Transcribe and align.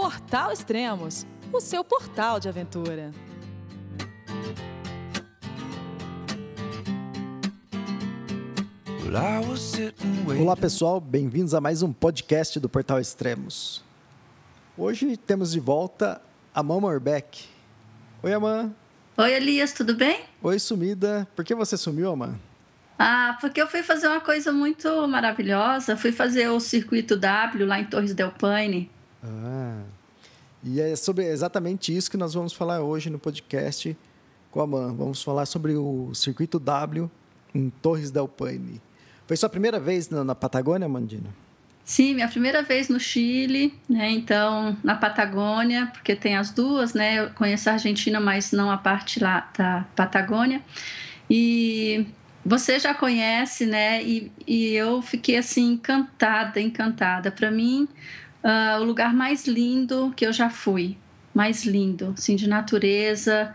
Portal 0.00 0.52
Extremos, 0.52 1.26
o 1.52 1.60
seu 1.60 1.82
portal 1.82 2.38
de 2.38 2.48
aventura. 2.48 3.10
Olá 10.40 10.56
pessoal, 10.56 11.00
bem-vindos 11.00 11.52
a 11.52 11.60
mais 11.60 11.82
um 11.82 11.92
podcast 11.92 12.60
do 12.60 12.68
Portal 12.68 13.00
Extremos. 13.00 13.84
Hoje 14.76 15.16
temos 15.16 15.50
de 15.50 15.58
volta 15.58 16.22
a 16.54 16.62
Mama 16.62 16.86
Orbeck. 16.86 17.46
Oi, 18.22 18.32
Amã. 18.32 18.72
Oi, 19.16 19.32
Elias, 19.32 19.72
tudo 19.72 19.96
bem? 19.96 20.20
Oi, 20.40 20.60
sumida. 20.60 21.26
Por 21.34 21.44
que 21.44 21.56
você 21.56 21.76
sumiu, 21.76 22.12
Amã? 22.12 22.38
Ah, 22.96 23.36
porque 23.40 23.60
eu 23.60 23.66
fui 23.66 23.82
fazer 23.82 24.06
uma 24.06 24.20
coisa 24.20 24.52
muito 24.52 25.08
maravilhosa. 25.08 25.96
Fui 25.96 26.12
fazer 26.12 26.48
o 26.50 26.60
circuito 26.60 27.16
W 27.16 27.66
lá 27.66 27.80
em 27.80 27.84
Torres 27.84 28.14
del 28.14 28.30
Paine. 28.30 28.88
Ah, 29.22 29.82
e 30.62 30.80
é 30.80 30.94
sobre 30.96 31.24
exatamente 31.24 31.96
isso 31.96 32.10
que 32.10 32.16
nós 32.16 32.34
vamos 32.34 32.52
falar 32.52 32.82
hoje 32.82 33.10
no 33.10 33.18
podcast 33.18 33.96
com 34.50 34.60
a 34.60 34.64
Amã. 34.64 34.92
Vamos 34.92 35.22
falar 35.22 35.46
sobre 35.46 35.74
o 35.74 36.12
circuito 36.14 36.58
W 36.58 37.10
em 37.54 37.70
Torres 37.70 38.10
del 38.10 38.28
Paine. 38.28 38.80
Foi 39.26 39.36
sua 39.36 39.48
primeira 39.48 39.78
vez 39.78 40.08
na, 40.08 40.24
na 40.24 40.34
Patagônia, 40.34 40.88
Mandina? 40.88 41.28
Sim, 41.84 42.14
minha 42.14 42.28
primeira 42.28 42.62
vez 42.62 42.88
no 42.88 43.00
Chile, 43.00 43.72
né? 43.88 44.10
Então, 44.10 44.76
na 44.84 44.94
Patagônia, 44.94 45.86
porque 45.92 46.14
tem 46.14 46.36
as 46.36 46.50
duas, 46.50 46.92
né? 46.92 47.20
Eu 47.20 47.30
conheço 47.30 47.70
a 47.70 47.74
Argentina, 47.74 48.20
mas 48.20 48.52
não 48.52 48.70
a 48.70 48.76
parte 48.76 49.20
lá 49.20 49.50
da 49.56 49.86
Patagônia. 49.96 50.62
E 51.30 52.06
você 52.44 52.78
já 52.78 52.92
conhece, 52.92 53.64
né? 53.64 54.02
E, 54.02 54.30
e 54.46 54.74
eu 54.74 55.00
fiquei 55.00 55.36
assim 55.38 55.72
encantada, 55.72 56.60
encantada. 56.60 57.30
Para 57.30 57.50
mim, 57.50 57.88
uh, 58.48 58.80
o 58.80 58.84
lugar 58.84 59.12
mais 59.12 59.46
lindo 59.46 60.12
que 60.16 60.26
eu 60.26 60.32
já 60.32 60.48
fui, 60.48 60.96
mais 61.34 61.64
lindo, 61.64 62.14
assim, 62.16 62.34
de 62.34 62.48
natureza, 62.48 63.54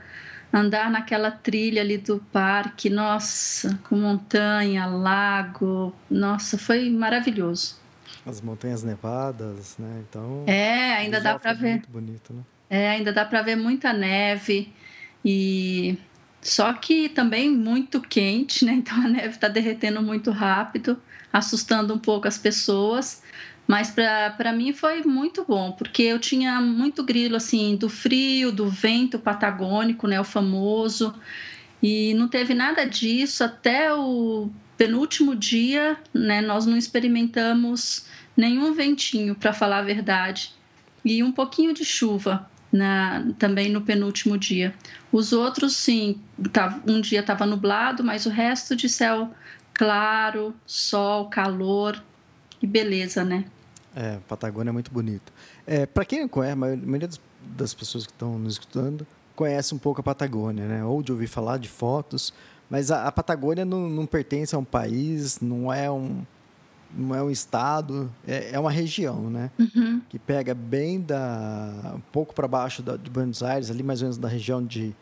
andar 0.53 0.91
naquela 0.91 1.31
trilha 1.31 1.81
ali 1.81 1.97
do 1.97 2.19
parque, 2.31 2.89
nossa, 2.89 3.79
com 3.89 3.95
montanha, 3.97 4.85
lago, 4.85 5.93
nossa, 6.09 6.57
foi 6.57 6.89
maravilhoso. 6.91 7.81
As 8.25 8.39
montanhas 8.39 8.83
nevadas, 8.83 9.75
né? 9.77 10.03
Então. 10.07 10.43
É, 10.47 10.93
ainda 10.93 11.19
dá 11.19 11.37
para 11.37 11.53
ver. 11.53 11.71
Muito 11.71 11.89
bonito, 11.89 12.33
né? 12.33 12.41
É, 12.69 12.89
ainda 12.89 13.11
dá 13.11 13.25
para 13.25 13.41
ver 13.41 13.55
muita 13.55 13.91
neve 13.91 14.71
e 15.25 15.97
só 16.41 16.73
que 16.73 17.09
também 17.09 17.49
muito 17.49 17.99
quente, 17.99 18.63
né? 18.63 18.73
Então 18.83 18.97
a 18.97 19.07
neve 19.07 19.29
está 19.29 19.47
derretendo 19.47 20.01
muito 20.01 20.31
rápido, 20.31 21.01
assustando 21.31 21.93
um 21.93 21.99
pouco 21.99 22.27
as 22.27 22.37
pessoas. 22.37 23.23
Mas 23.73 23.89
para 23.89 24.53
mim 24.53 24.71
foi 24.71 25.01
muito 25.01 25.43
bom, 25.43 25.71
porque 25.71 26.03
eu 26.03 26.19
tinha 26.19 26.61
muito 26.61 27.03
grilo 27.03 27.35
assim 27.35 27.75
do 27.75 27.89
frio, 27.89 28.51
do 28.51 28.69
vento 28.69 29.17
patagônico, 29.17 30.05
né, 30.05 30.21
o 30.21 30.23
famoso, 30.23 31.11
e 31.81 32.13
não 32.13 32.27
teve 32.27 32.53
nada 32.53 32.85
disso 32.85 33.43
até 33.43 33.91
o 33.91 34.47
penúltimo 34.77 35.35
dia, 35.35 35.97
né? 36.13 36.39
Nós 36.39 36.67
não 36.67 36.77
experimentamos 36.77 38.05
nenhum 38.37 38.75
ventinho, 38.75 39.33
para 39.33 39.51
falar 39.51 39.79
a 39.79 39.81
verdade, 39.81 40.53
e 41.03 41.23
um 41.23 41.31
pouquinho 41.31 41.73
de 41.73 41.83
chuva. 41.83 42.47
Na, 42.71 43.25
também 43.39 43.69
no 43.69 43.81
penúltimo 43.81 44.35
dia. 44.35 44.73
Os 45.11 45.31
outros, 45.31 45.75
sim, 45.75 46.19
tá, 46.51 46.79
um 46.87 47.01
dia 47.01 47.21
estava 47.21 47.45
nublado, 47.45 48.03
mas 48.03 48.27
o 48.27 48.29
resto 48.29 48.75
de 48.75 48.87
céu 48.89 49.33
claro, 49.73 50.55
sol, 50.65 51.27
calor 51.29 52.03
e 52.61 52.65
beleza, 52.65 53.23
né? 53.23 53.45
É, 53.95 54.17
Patagônia 54.27 54.69
é 54.69 54.73
muito 54.73 54.91
bonito. 54.91 55.31
É, 55.67 55.85
para 55.85 56.03
quem 56.05 56.21
não 56.21 56.27
conhece, 56.27 56.53
a 56.53 56.55
maioria 56.55 57.09
das 57.55 57.73
pessoas 57.73 58.05
que 58.05 58.11
estão 58.11 58.39
nos 58.39 58.53
escutando 58.53 59.05
conhece 59.35 59.73
um 59.73 59.77
pouco 59.77 60.01
a 60.01 60.03
Patagônia, 60.03 60.65
né? 60.65 60.83
Ou 60.83 61.01
de 61.01 61.11
ouvir 61.11 61.27
falar 61.27 61.57
de 61.57 61.69
fotos, 61.69 62.33
mas 62.69 62.91
a, 62.91 63.05
a 63.05 63.11
Patagônia 63.11 63.65
não, 63.65 63.89
não, 63.89 64.05
pertence 64.05 64.55
a 64.55 64.57
um 64.57 64.63
país, 64.63 65.39
não 65.39 65.71
é 65.71 65.89
um, 65.91 66.23
não 66.95 67.15
é 67.15 67.21
um 67.21 67.29
estado, 67.29 68.11
é, 68.27 68.51
é 68.53 68.59
uma 68.59 68.71
região, 68.71 69.29
né? 69.29 69.51
Uhum. 69.59 70.01
Que 70.09 70.17
pega 70.17 70.53
bem 70.53 71.01
da 71.01 71.93
um 71.95 72.01
pouco 72.11 72.33
para 72.33 72.47
baixo 72.47 72.81
da, 72.81 72.95
de 72.97 73.09
Buenos 73.09 73.43
Aires, 73.43 73.69
ali 73.69 73.83
mais 73.83 74.01
ou 74.01 74.05
menos 74.05 74.17
da 74.17 74.27
região 74.27 74.63
de 74.63 74.95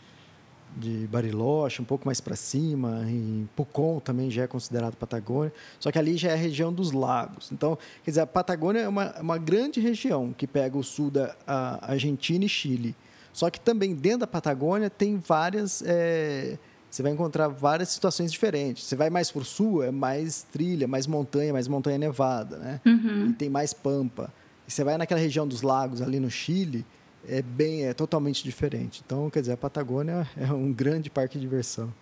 de 0.76 1.08
Bariloche, 1.08 1.82
um 1.82 1.86
pouco 1.86 2.06
mais 2.06 2.22
para 2.22 2.36
cima, 2.36 3.06
em 3.08 3.48
Pucón 3.56 4.00
também 4.00 4.32
já 4.32 4.44
é 4.44 4.48
considerado 4.48 4.96
Patagônia, 4.96 5.54
só 5.80 5.92
que 5.92 6.00
ali 6.00 6.18
já 6.18 6.30
é 6.30 6.34
a 6.34 6.38
região 6.38 6.72
dos 6.72 6.92
lagos. 6.92 7.52
Então, 7.52 7.78
quer 8.04 8.12
dizer, 8.12 8.22
a 8.22 8.28
Patagônia 8.28 8.82
é 8.82 8.88
uma, 8.88 9.14
uma 9.20 9.38
grande 9.38 9.80
região 9.80 10.34
que 10.38 10.48
pega 10.48 10.78
o 10.78 10.84
sul 10.84 11.12
da 11.12 11.36
Argentina 11.82 12.46
e 12.46 12.50
Chile. 12.50 12.96
Só 13.34 13.50
que 13.50 13.60
também 13.60 13.96
dentro 13.96 14.20
da 14.20 14.28
Patagônia 14.28 14.90
tem 14.90 15.18
várias 15.18 15.82
é, 15.86 16.58
você 16.92 17.02
vai 17.02 17.14
encontrar 17.14 17.48
várias 17.48 17.88
situações 17.88 18.30
diferentes. 18.34 18.84
Você 18.84 18.98
vai 18.98 19.10
mais 19.10 19.32
para 19.32 19.42
o 19.42 19.46
sul, 19.46 19.82
é 19.82 19.90
mais 19.90 20.44
trilha, 20.52 20.90
mais 20.90 21.08
montanha, 21.08 21.54
mais 21.54 21.66
montanha 21.66 21.98
nevada, 21.98 22.58
né? 22.58 22.82
Uhum. 22.86 23.30
E 23.30 23.34
tem 23.34 23.50
mais 23.50 23.74
pampa. 23.74 24.32
E 24.68 24.72
você 24.72 24.84
vai 24.84 24.98
naquela 24.98 25.20
região 25.20 25.48
dos 25.48 25.62
lagos 25.62 26.02
ali 26.02 26.20
no 26.20 26.30
Chile, 26.30 26.86
é 27.28 27.42
bem, 27.42 27.86
é 27.86 27.94
totalmente 27.94 28.44
diferente. 28.44 29.02
Então, 29.06 29.30
quer 29.30 29.42
dizer, 29.42 29.54
a 29.54 29.58
Patagônia 29.58 30.28
é 30.38 30.52
um 30.52 30.72
grande 30.72 31.10
parque 31.10 31.38
de 31.38 31.42
diversão. 31.42 31.94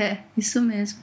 É, 0.00 0.18
isso 0.36 0.60
mesmo. 0.62 1.00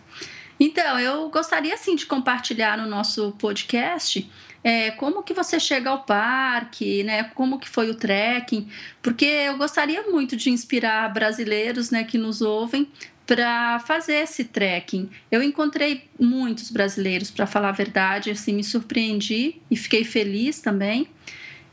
Então, 0.59 0.97
eu 0.97 1.29
gostaria 1.29 1.75
sim 1.75 1.95
de 1.95 2.05
compartilhar 2.05 2.77
no 2.77 2.87
nosso 2.87 3.33
podcast 3.33 4.29
é, 4.63 4.91
como 4.91 5.21
que 5.21 5.33
você 5.33 5.59
chega 5.59 5.89
ao 5.89 6.03
parque, 6.03 7.03
né? 7.03 7.23
Como 7.35 7.59
que 7.59 7.67
foi 7.67 7.89
o 7.89 7.95
trekking, 7.95 8.69
porque 9.01 9.25
eu 9.25 9.57
gostaria 9.57 10.03
muito 10.03 10.37
de 10.37 10.49
inspirar 10.49 11.11
brasileiros, 11.13 11.91
né, 11.91 12.03
que 12.03 12.17
nos 12.17 12.41
ouvem 12.41 12.87
para 13.25 13.79
fazer 13.79 14.15
esse 14.15 14.45
trekking. 14.45 15.09
Eu 15.29 15.43
encontrei 15.43 16.09
muitos 16.19 16.71
brasileiros, 16.71 17.29
para 17.29 17.45
falar 17.45 17.69
a 17.69 17.73
verdade, 17.73 18.31
assim, 18.31 18.53
me 18.53 18.63
surpreendi 18.63 19.61
e 19.69 19.75
fiquei 19.75 20.03
feliz 20.03 20.59
também. 20.59 21.07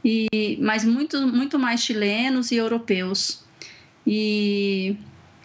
E 0.05 0.59
mas 0.61 0.85
muito 0.85 1.27
muito 1.27 1.59
mais 1.59 1.83
chilenos 1.83 2.51
e 2.51 2.57
europeus. 2.57 3.45
E 4.07 4.97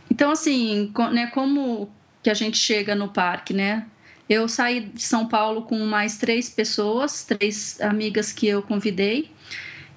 então 0.10 0.32
assim, 0.32 0.92
né, 1.12 1.28
como 1.28 1.90
que 2.24 2.30
a 2.30 2.34
gente 2.34 2.58
chega 2.58 2.96
no 2.96 3.10
parque, 3.10 3.54
né? 3.54 3.86
Eu 4.28 4.48
saí 4.50 4.82
de 4.82 5.04
São 5.04 5.28
Paulo 5.28 5.64
com 5.64 5.78
mais 5.86 6.18
três 6.18 6.50
pessoas, 6.50 7.24
três 7.24 7.80
amigas 7.80 8.32
que 8.32 8.48
eu 8.48 8.64
convidei. 8.64 9.30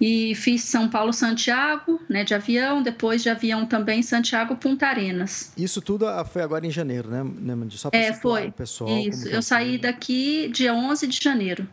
E 0.00 0.34
fiz 0.36 0.62
São 0.62 0.88
Paulo 0.88 1.12
Santiago, 1.12 2.00
né, 2.08 2.22
de 2.22 2.32
avião, 2.32 2.82
depois 2.82 3.20
de 3.20 3.30
avião 3.30 3.66
também 3.66 4.00
Santiago 4.00 4.54
Punta 4.54 4.86
Arenas. 4.86 5.52
Isso 5.56 5.80
tudo 5.80 6.06
ah, 6.06 6.24
foi 6.24 6.42
agora 6.42 6.64
em 6.64 6.70
janeiro, 6.70 7.10
né, 7.10 7.24
né 7.24 7.66
Só 7.70 7.88
é, 7.92 8.12
foi. 8.12 8.52
pessoal. 8.52 8.96
Isso, 8.96 9.26
eu 9.28 9.42
saí 9.42 9.76
daqui 9.76 10.48
dia 10.52 10.72
11 10.72 11.06
de 11.06 11.18
janeiro. 11.20 11.66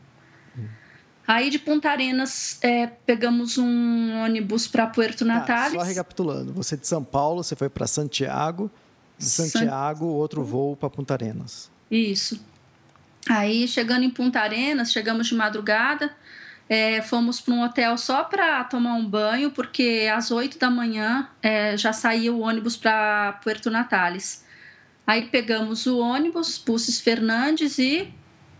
Aí 1.27 1.49
de 1.49 1.57
Punta 1.57 1.89
Arenas 1.89 2.59
é, 2.61 2.87
pegamos 2.87 3.57
um 3.57 4.23
ônibus 4.23 4.67
para 4.67 4.85
Puerto 4.85 5.25
Natales. 5.25 5.73
Tá, 5.73 5.79
só 5.79 5.85
recapitulando, 5.85 6.53
você 6.53 6.77
de 6.77 6.87
São 6.87 7.03
Paulo, 7.03 7.43
você 7.43 7.55
foi 7.55 7.69
para 7.69 7.87
Santiago, 7.87 8.69
de 9.17 9.25
Santiago, 9.25 10.05
outro 10.05 10.43
voo 10.43 10.75
para 10.75 10.89
Punta 10.89 11.13
Arenas. 11.13 11.71
Isso. 11.89 12.39
Aí, 13.27 13.67
chegando 13.67 14.03
em 14.03 14.09
Punta 14.09 14.39
Arenas, 14.39 14.91
chegamos 14.91 15.27
de 15.27 15.33
madrugada, 15.33 16.15
é, 16.69 17.01
fomos 17.01 17.41
para 17.41 17.53
um 17.53 17.63
hotel 17.63 17.97
só 17.97 18.23
para 18.23 18.63
tomar 18.63 18.93
um 18.93 19.07
banho, 19.07 19.49
porque 19.49 20.09
às 20.13 20.29
8 20.29 20.59
da 20.59 20.69
manhã 20.69 21.27
é, 21.41 21.75
já 21.75 21.91
saía 21.91 22.31
o 22.31 22.41
ônibus 22.41 22.77
para 22.77 23.33
Puerto 23.43 23.71
Natales. 23.71 24.43
Aí 25.07 25.23
pegamos 25.27 25.85
o 25.85 25.99
ônibus, 25.99 26.57
Pusses 26.57 26.99
Fernandes 26.99 27.77
e 27.79 28.11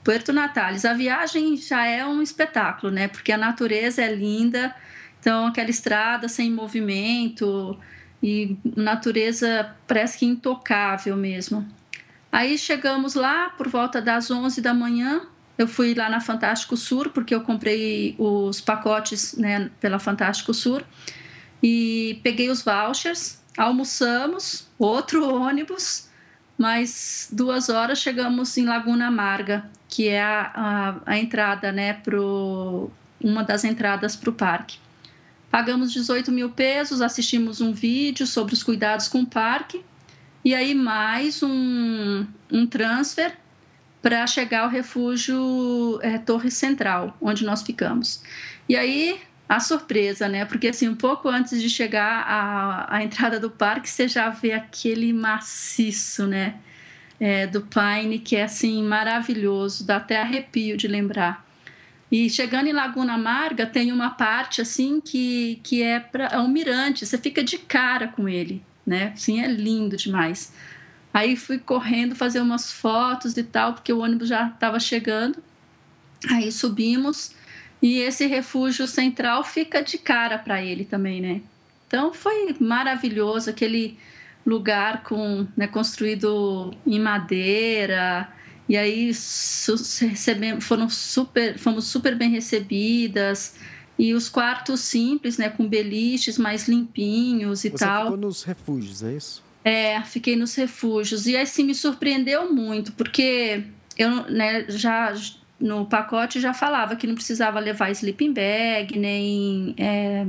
Puerto 0.06 0.32
Natales. 0.32 0.86
A 0.86 0.94
viagem 0.94 1.58
já 1.58 1.84
é 1.84 2.06
um 2.06 2.22
espetáculo, 2.22 2.94
né? 2.94 3.08
Porque 3.08 3.32
a 3.32 3.38
natureza 3.38 4.04
é 4.04 4.14
linda, 4.14 4.74
então 5.20 5.48
aquela 5.48 5.72
estrada 5.72 6.30
sem 6.30 6.52
movimento 6.52 7.76
e 8.22 8.56
natureza 8.76 9.76
parece 9.88 10.20
que 10.20 10.26
intocável 10.28 11.18
mesmo. 11.18 11.68
Aí 12.32 12.56
chegamos 12.56 13.16
lá 13.16 13.50
por 13.50 13.68
volta 13.68 14.00
das 14.00 14.30
11 14.30 14.62
da 14.62 14.76
manhã. 14.76 15.24
Eu 15.58 15.68
fui 15.68 15.96
lá 15.96 16.08
na 16.08 16.20
Fantástico 16.20 16.78
Sur, 16.78 17.10
porque 17.10 17.34
eu 17.34 17.42
comprei 17.42 18.16
os 18.20 18.62
pacotes 18.62 19.36
né, 19.36 19.72
pela 19.80 19.98
Fantástico 19.98 20.54
Sur. 20.54 20.84
E 21.64 22.20
peguei 22.22 22.52
os 22.52 22.62
vouchers, 22.62 23.42
almoçamos, 23.58 24.70
outro 24.78 25.26
ônibus, 25.34 26.10
mais 26.58 27.30
duas 27.32 27.70
horas 27.70 28.00
chegamos 28.00 28.58
em 28.58 28.66
Laguna 28.66 29.08
Amarga, 29.08 29.70
que 29.90 30.08
é 30.08 30.22
a, 30.22 30.52
a, 30.56 30.96
a 31.06 31.18
entrada, 31.18 31.72
né, 31.72 31.94
pro, 31.94 32.90
uma 33.22 33.44
das 33.44 33.64
entradas 33.64 34.16
para 34.16 34.30
o 34.30 34.34
parque. 34.34 34.78
Pagamos 35.52 35.94
18 35.94 36.32
mil 36.32 36.50
pesos, 36.50 37.02
assistimos 37.02 37.62
um 37.62 37.72
vídeo 37.72 38.28
sobre 38.28 38.54
os 38.54 38.64
cuidados 38.64 39.08
com 39.08 39.22
o 39.22 39.26
parque 39.26 39.84
e 40.44 40.54
aí 40.54 40.76
mais 40.76 41.42
um, 41.42 42.26
um 42.52 42.68
transfer 42.68 43.38
para 44.02 44.28
chegar 44.28 44.64
ao 44.64 44.70
refúgio 44.70 46.00
é, 46.04 46.18
Torre 46.18 46.52
Central, 46.52 47.18
onde 47.20 47.44
nós 47.44 47.64
ficamos. 47.64 48.22
E 48.70 48.76
aí 48.76 49.20
a 49.48 49.60
surpresa, 49.60 50.28
né? 50.28 50.46
Porque 50.46 50.68
assim, 50.68 50.88
um 50.88 50.96
pouco 50.96 51.30
antes 51.30 51.62
de 51.62 51.70
chegar 51.70 52.24
à, 52.28 52.96
à 52.96 53.04
entrada 53.04 53.40
do 53.40 53.50
parque, 53.50 53.90
você 53.90 54.08
já 54.08 54.30
vê 54.30 54.54
aquele 54.54 55.14
maciço, 55.14 56.26
né? 56.26 56.56
É, 57.20 57.48
do 57.48 57.62
Pine, 57.62 58.20
que 58.20 58.36
é 58.36 58.44
assim 58.44 58.84
maravilhoso, 58.84 59.86
dá 59.86 59.98
até 59.98 60.20
arrepio 60.20 60.76
de 60.76 60.88
lembrar. 60.88 61.46
E 62.12 62.30
chegando 62.30 62.68
em 62.68 62.74
Laguna 62.74 63.14
Amarga, 63.14 63.66
tem 63.66 63.92
uma 63.92 64.10
parte 64.10 64.62
assim 64.62 65.00
que, 65.00 65.60
que 65.64 65.82
é, 65.82 66.00
para 66.00 66.26
é 66.26 66.40
um 66.40 66.48
mirante, 66.48 67.06
você 67.06 67.18
fica 67.18 67.44
de 67.44 67.58
cara 67.58 68.08
com 68.08 68.28
ele, 68.28 68.64
né? 68.86 69.14
Sim, 69.16 69.42
é 69.42 69.48
lindo 69.48 69.96
demais. 69.96 70.54
Aí 71.14 71.36
fui 71.38 71.58
correndo 71.58 72.16
fazer 72.16 72.42
umas 72.42 72.72
fotos 72.72 73.38
e 73.38 73.44
tal, 73.44 73.74
porque 73.74 73.94
o 73.94 74.00
ônibus 74.00 74.28
já 74.28 74.48
estava 74.48 74.80
chegando. 74.80 75.42
Aí 76.30 76.52
subimos 76.52 77.35
e 77.86 78.00
esse 78.00 78.26
refúgio 78.26 78.88
central 78.88 79.44
fica 79.44 79.80
de 79.80 80.00
cara 80.00 80.40
para 80.40 80.60
ele 80.60 80.84
também, 80.84 81.22
né? 81.22 81.42
Então 81.86 82.12
foi 82.12 82.56
maravilhoso 82.60 83.48
aquele 83.48 83.96
lugar 84.44 85.04
com 85.04 85.46
né, 85.56 85.68
construído 85.68 86.74
em 86.84 87.00
madeira 87.00 88.28
e 88.68 88.76
aí 88.76 89.12
foram 90.62 90.90
super, 90.90 91.60
fomos 91.60 91.86
super 91.86 92.16
bem 92.16 92.32
recebidas 92.32 93.54
e 94.00 94.16
os 94.16 94.30
quartos 94.30 94.80
simples, 94.80 95.38
né, 95.38 95.50
com 95.50 95.70
beliches 95.70 96.40
mais 96.40 96.68
limpinhos 96.68 97.66
e 97.66 97.70
Você 97.70 97.86
tal. 97.86 97.98
Você 97.98 98.04
ficou 98.06 98.18
nos 98.18 98.42
refúgios, 98.42 99.04
é 99.04 99.14
isso? 99.14 99.44
É, 99.64 100.02
fiquei 100.02 100.36
nos 100.36 100.56
refúgios 100.56 101.28
e 101.28 101.38
assim 101.38 101.64
me 101.64 101.76
surpreendeu 101.76 102.52
muito 102.52 102.94
porque 102.94 103.64
eu, 103.96 104.24
né, 104.24 104.66
já 104.70 105.14
no 105.60 105.86
pacote 105.86 106.40
já 106.40 106.54
falava 106.54 106.96
que 106.96 107.08
não 107.08 107.16
precisava 107.16 107.60
levar 107.60 107.90
sleeping 107.92 108.34
bag, 108.34 109.00
nem 109.00 109.74
é, 109.78 110.26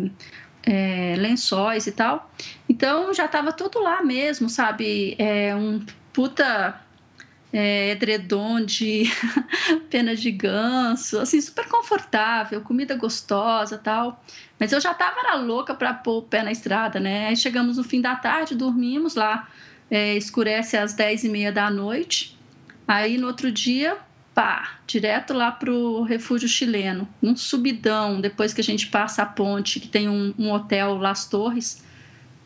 é, 0.63 1.15
lençóis 1.17 1.87
e 1.87 1.93
tal. 1.93 2.31
Então 2.69 3.13
já 3.13 3.27
estava 3.27 3.53
tudo 3.53 3.81
lá 3.81 4.03
mesmo, 4.03 4.49
sabe? 4.49 5.17
É, 5.19 5.55
um 5.55 5.85
puta 6.13 6.81
é, 7.53 7.91
edredom 7.91 8.65
de 8.65 9.05
pena 9.91 10.15
de 10.15 10.31
ganso, 10.31 11.19
assim, 11.19 11.41
super 11.41 11.69
confortável, 11.69 12.61
comida 12.61 12.95
gostosa 12.95 13.79
tal. 13.79 14.23
Mas 14.59 14.73
eu 14.73 14.81
já 14.81 14.93
estava 14.93 15.35
louca 15.37 15.75
para 15.75 15.93
pôr 15.93 16.19
o 16.19 16.23
pé 16.23 16.43
na 16.43 16.53
estrada, 16.53 16.99
né? 17.01 17.29
Aí 17.29 17.37
chegamos 17.37 17.77
no 17.77 17.85
fim 17.85 18.01
da 18.01 18.17
tarde, 18.17 18.55
dormimos 18.55 19.15
lá, 19.15 19.49
é, 19.91 20.17
escurece 20.17 20.77
às 20.77 20.95
10 20.95 21.25
e 21.25 21.29
meia 21.29 21.53
da 21.53 21.71
noite. 21.71 22.39
Aí 22.87 23.19
no 23.19 23.27
outro 23.27 23.51
dia 23.51 23.99
pá, 24.37 24.81
direto 24.87 25.33
lá 25.33 25.51
pro 25.51 26.03
refúgio 26.03 26.47
chileno, 26.47 27.09
um 27.23 27.35
subidão, 27.35 28.21
depois 28.21 28.53
que 28.53 28.61
a 28.61 28.65
gente 28.65 28.89
passa 28.89 29.23
a 29.23 29.27
ponte, 29.27 29.81
que 29.81 29.89
tem 29.89 30.11
um, 30.11 30.35
um 30.39 30.53
hotel 30.53 30.99
Las 30.99 31.25
Torres. 31.25 31.83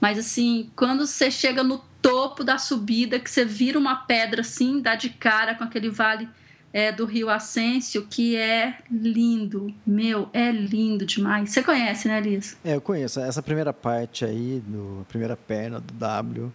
Mas 0.00 0.16
assim, 0.16 0.70
quando 0.76 1.04
você 1.04 1.32
chega 1.32 1.64
no 1.64 1.78
topo 2.00 2.44
da 2.44 2.58
subida, 2.58 3.18
que 3.18 3.28
você 3.28 3.44
vira 3.44 3.76
uma 3.76 3.96
pedra 3.96 4.42
assim, 4.42 4.80
dá 4.80 4.94
de 4.94 5.10
cara 5.10 5.56
com 5.56 5.64
aquele 5.64 5.90
vale 5.90 6.28
é, 6.72 6.92
do 6.92 7.04
Rio 7.04 7.28
Ascencio, 7.28 8.06
que 8.08 8.36
é 8.36 8.78
lindo. 8.88 9.74
Meu, 9.84 10.30
é 10.32 10.52
lindo 10.52 11.04
demais. 11.04 11.50
Você 11.50 11.60
conhece, 11.60 12.06
né, 12.06 12.20
Liz? 12.20 12.56
É, 12.64 12.76
eu 12.76 12.80
conheço. 12.80 13.18
Essa 13.18 13.42
primeira 13.42 13.72
parte 13.72 14.24
aí, 14.24 14.62
do, 14.64 15.00
a 15.00 15.04
primeira 15.06 15.36
perna 15.36 15.80
do 15.80 15.92
W, 15.94 16.52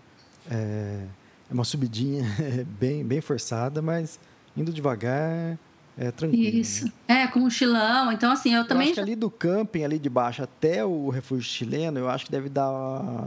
é, 0.49 1.03
é 1.51 1.53
uma 1.53 1.65
subidinha 1.65 2.23
bem, 2.79 3.03
bem 3.03 3.19
forçada, 3.19 3.81
mas 3.81 4.17
indo 4.56 4.72
devagar, 4.72 5.57
é 5.98 6.12
tranquilo. 6.12 6.57
Isso. 6.57 6.86
Né? 6.86 7.24
É, 7.24 7.28
com 7.28 7.40
mochilão. 7.40 8.12
Então, 8.12 8.31
assim, 8.31 8.54
eu, 8.54 8.62
eu 8.62 8.68
também. 8.68 8.88
Acho 8.88 8.96
que 8.96 9.00
ali 9.00 9.16
do 9.16 9.30
camping, 9.30 9.84
ali 9.84 9.98
de 9.98 10.10
baixo 10.10 10.44
até 10.44 10.84
o 10.84 11.10
refúgio 11.10 11.44
chileno, 11.44 12.00
eu 12.00 12.10
acho 12.10 12.25
que 12.25 12.31
deve 12.31 12.50
dar 12.50 12.69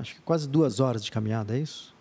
acho 0.01 0.17
que 0.17 0.21
quase 0.21 0.49
duas 0.49 0.81
horas 0.81 1.05
de 1.05 1.11
caminhada, 1.11 1.57
é 1.57 1.61
isso? 1.61 1.95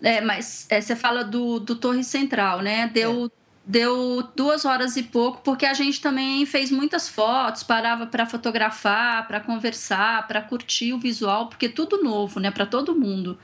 É, 0.00 0.20
mas 0.20 0.66
é, 0.68 0.80
você 0.80 0.96
fala 0.96 1.22
do, 1.22 1.60
do 1.60 1.76
Torre 1.76 2.04
Central, 2.04 2.60
né? 2.60 2.88
Deu. 2.88 3.26
É. 3.26 3.42
Deu 3.64 4.28
duas 4.34 4.64
horas 4.64 4.96
e 4.96 5.04
pouco, 5.04 5.40
porque 5.42 5.64
a 5.64 5.72
gente 5.72 6.00
também 6.00 6.44
fez 6.44 6.68
muitas 6.68 7.08
fotos, 7.08 7.62
parava 7.62 8.08
para 8.08 8.26
fotografar, 8.26 9.28
para 9.28 9.38
conversar, 9.38 10.26
para 10.26 10.42
curtir 10.42 10.92
o 10.92 10.98
visual, 10.98 11.48
porque 11.48 11.68
tudo 11.68 12.02
novo, 12.02 12.40
né, 12.40 12.50
para 12.50 12.66
todo 12.66 12.92
mundo. 12.92 13.38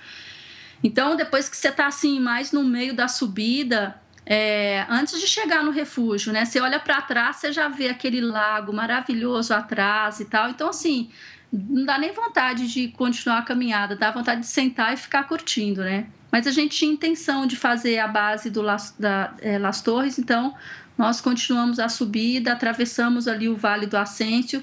Então, 0.83 1.15
depois 1.15 1.49
que 1.49 1.57
você 1.57 1.69
está 1.69 1.87
assim 1.87 2.19
mais 2.19 2.51
no 2.51 2.65
meio 2.65 2.93
da 2.93 3.07
subida, 3.07 3.95
é, 4.31 4.85
antes 4.91 5.19
de 5.19 5.27
chegar 5.27 5.65
no 5.65 5.71
refúgio, 5.71 6.35
né? 6.35 6.45
Você 6.45 6.61
olha 6.61 6.79
para 6.79 7.01
trás, 7.01 7.37
você 7.37 7.51
já 7.51 7.67
vê 7.67 7.89
aquele 7.89 8.21
lago 8.21 8.75
maravilhoso 8.75 9.55
atrás 9.55 10.21
e 10.21 10.27
tal. 10.27 10.51
Então, 10.51 10.69
assim, 10.69 11.09
não 11.51 11.87
dá 11.87 11.97
nem 11.97 12.13
vontade 12.13 12.69
de 12.71 12.89
continuar 12.89 13.39
a 13.39 13.43
caminhada, 13.43 13.97
dá 13.97 14.11
vontade 14.11 14.43
de 14.43 14.47
sentar 14.47 14.93
e 14.93 14.99
ficar 14.99 15.23
curtindo, 15.25 15.81
né? 15.81 16.09
Mas 16.31 16.47
a 16.47 16.51
gente 16.51 16.77
tinha 16.77 16.93
intenção 16.93 17.47
de 17.47 17.57
fazer 17.57 17.99
a 18.01 18.07
base 18.07 18.51
do 18.51 18.61
Las, 18.61 18.95
da, 18.99 19.33
é, 19.41 19.59
Las 19.59 19.81
Torres, 19.81 20.19
então 20.19 20.55
nós 20.99 21.23
continuamos 21.23 21.79
a 21.79 21.89
subida, 21.89 22.53
atravessamos 22.53 23.27
ali 23.27 23.49
o 23.49 23.57
Vale 23.57 23.87
do 23.87 23.97
Ascenso, 23.97 24.63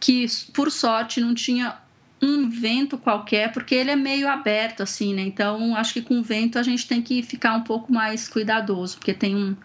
que 0.00 0.24
por 0.54 0.70
sorte 0.70 1.20
não 1.20 1.34
tinha 1.34 1.76
um 2.22 2.48
vento 2.48 2.96
qualquer, 2.96 3.52
porque 3.52 3.74
ele 3.74 3.90
é 3.90 3.96
meio 3.96 4.28
aberto 4.28 4.82
assim, 4.82 5.12
né? 5.12 5.22
Então, 5.22 5.74
acho 5.74 5.94
que 5.94 6.02
com 6.02 6.22
vento 6.22 6.58
a 6.58 6.62
gente 6.62 6.86
tem 6.86 7.02
que 7.02 7.22
ficar 7.22 7.56
um 7.56 7.62
pouco 7.62 7.92
mais 7.92 8.28
cuidadoso, 8.28 8.96
porque 8.96 9.12
tem 9.12 9.34
um, 9.34 9.56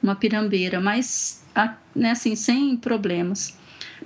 uma 0.00 0.14
pirambeira, 0.14 0.80
mas 0.80 1.44
né, 1.94 2.12
assim, 2.12 2.36
sem 2.36 2.76
problemas. 2.76 3.58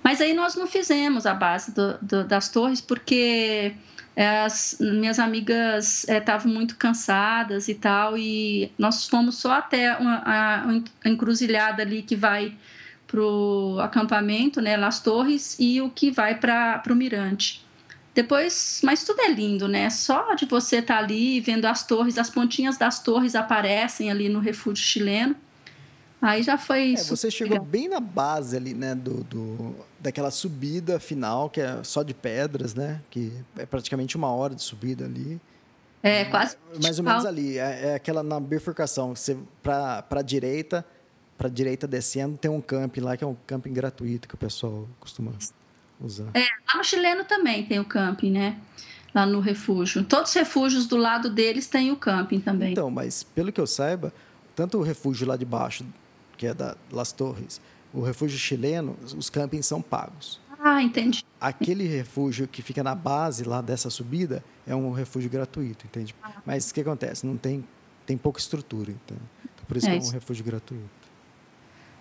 Mas 0.03 0.21
aí 0.21 0.33
nós 0.33 0.55
não 0.55 0.67
fizemos 0.67 1.27
a 1.27 1.35
base 1.35 1.75
do, 1.75 1.99
do, 2.01 2.25
das 2.25 2.49
torres, 2.49 2.81
porque 2.81 3.75
é, 4.17 4.41
as 4.41 4.79
minhas 4.81 5.19
amigas 5.19 6.09
estavam 6.09 6.51
é, 6.51 6.55
muito 6.55 6.77
cansadas 6.77 7.69
e 7.69 7.75
tal, 7.75 8.17
e 8.17 8.73
nós 8.79 9.07
fomos 9.07 9.37
só 9.37 9.53
até 9.53 9.97
uma, 9.99 10.23
a, 10.25 10.71
a 11.05 11.09
encruzilhada 11.09 11.83
ali 11.83 12.03
que 12.03 12.17
vai 12.17 12.57
para 13.07 13.21
o 13.21 13.79
acampamento, 13.81 14.61
né, 14.61 14.77
Las 14.77 15.01
Torres, 15.01 15.57
e 15.59 15.81
o 15.81 15.91
que 15.91 16.11
vai 16.11 16.35
para 16.35 16.83
o 16.89 16.95
Mirante. 16.95 17.68
Depois, 18.19 18.81
mas 18.83 19.05
tudo 19.05 19.21
é 19.21 19.31
lindo, 19.31 19.69
né? 19.69 19.89
Só 19.91 20.35
de 20.35 20.45
você 20.45 20.79
estar 20.79 20.97
tá 20.97 21.01
ali 21.01 21.41
vendo 21.41 21.67
as 21.67 21.87
torres, 21.87 22.19
as 22.19 22.29
pontinhas 22.29 22.77
das 22.77 23.01
torres 23.01 23.37
aparecem 23.37 24.11
ali 24.11 24.29
no 24.29 24.41
refúgio 24.41 24.85
chileno. 24.85 25.37
Aí 26.21 26.43
já 26.43 26.59
foi 26.59 26.95
é, 26.95 26.97
Você 26.97 27.31
chegou 27.31 27.53
legal. 27.53 27.65
bem 27.65 27.89
na 27.89 28.01
base 28.01 28.57
ali, 28.57 28.75
né, 28.75 28.93
do, 28.93 29.23
do, 29.23 29.77
daquela 30.01 30.33
subida 30.33 30.99
final, 30.99 31.49
que 31.49 31.61
é 31.61 31.79
só 31.85 32.03
de 32.03 32.13
pedras, 32.13 32.75
né? 32.75 33.01
Que 33.09 33.33
é 33.57 33.65
praticamente 33.65 34.17
uma 34.17 34.33
hora 34.33 34.53
de 34.53 34.63
subida 34.63 35.05
ali. 35.05 35.41
É, 36.03 36.25
quase. 36.25 36.57
É, 36.75 36.83
mais 36.83 36.99
ou 36.99 37.05
menos 37.05 37.25
ali. 37.25 37.57
É, 37.57 37.91
é 37.91 37.95
aquela 37.95 38.25
na 38.25 38.41
bifurcação, 38.41 39.15
você 39.15 39.39
para 39.63 40.05
a 40.11 40.23
direita, 40.23 40.85
para 41.37 41.49
direita 41.49 41.87
descendo, 41.87 42.37
tem 42.37 42.51
um 42.51 42.61
camping 42.61 43.01
lá, 43.01 43.17
que 43.17 43.23
é 43.23 43.27
um 43.29 43.37
camping 43.47 43.73
gratuito 43.73 44.27
que 44.27 44.35
o 44.35 44.39
pessoal 44.39 44.89
costuma 44.99 45.31
usar. 46.01 46.29
É, 46.35 46.41
lá 46.41 46.79
no 46.79 46.85
chileno 46.85 47.25
também 47.25 47.65
tem 47.65 47.79
o 47.79 47.85
camping, 47.85 48.31
né? 48.31 48.59
Lá 49.15 49.25
no 49.25 49.41
refúgio. 49.41 50.05
Todos 50.05 50.31
os 50.31 50.35
refúgios 50.35 50.87
do 50.87 50.97
lado 50.97 51.31
deles 51.31 51.67
tem 51.67 51.91
o 51.91 51.97
camping 51.97 52.41
também. 52.41 52.73
Então, 52.73 52.91
mas 52.91 53.23
pelo 53.23 53.51
que 53.51 53.61
eu 53.61 53.67
saiba, 53.67 54.13
tanto 54.55 54.79
o 54.79 54.83
refúgio 54.83 55.27
lá 55.27 55.37
de 55.37 55.45
baixo, 55.45 55.85
que 56.37 56.47
é 56.47 56.55
da 56.55 56.77
Las 56.93 57.13
Torres, 57.13 57.61
o 57.93 58.03
refúgio 58.03 58.39
chileno, 58.39 58.97
os 59.17 59.31
campings 59.31 59.67
são 59.67 59.81
pagos. 59.81 60.41
Ah, 60.59 60.83
entendi. 60.83 61.25
Aquele 61.41 61.87
refúgio 61.87 62.49
que 62.49 62.63
fica 62.63 62.83
na 62.83 62.95
base 62.95 63.45
lá 63.45 63.61
dessa 63.61 63.91
subida 63.91 64.45
é 64.67 64.75
um 64.75 64.91
refúgio 64.91 65.31
gratuito, 65.31 65.87
entende? 65.87 66.15
Ah. 66.23 66.33
Mas 66.45 66.71
o 66.71 66.75
que 66.75 66.81
acontece? 66.81 67.25
Não 67.25 67.37
tem, 67.37 67.65
tem 68.05 68.19
pouca 68.19 68.41
estrutura, 68.41 68.91
então. 68.91 69.17
Por 69.67 69.77
isso 69.77 69.89
é, 69.89 69.99
que 69.99 70.05
é 70.05 70.09
um 70.09 70.13
refúgio 70.13 70.45
gratuito. 70.45 70.98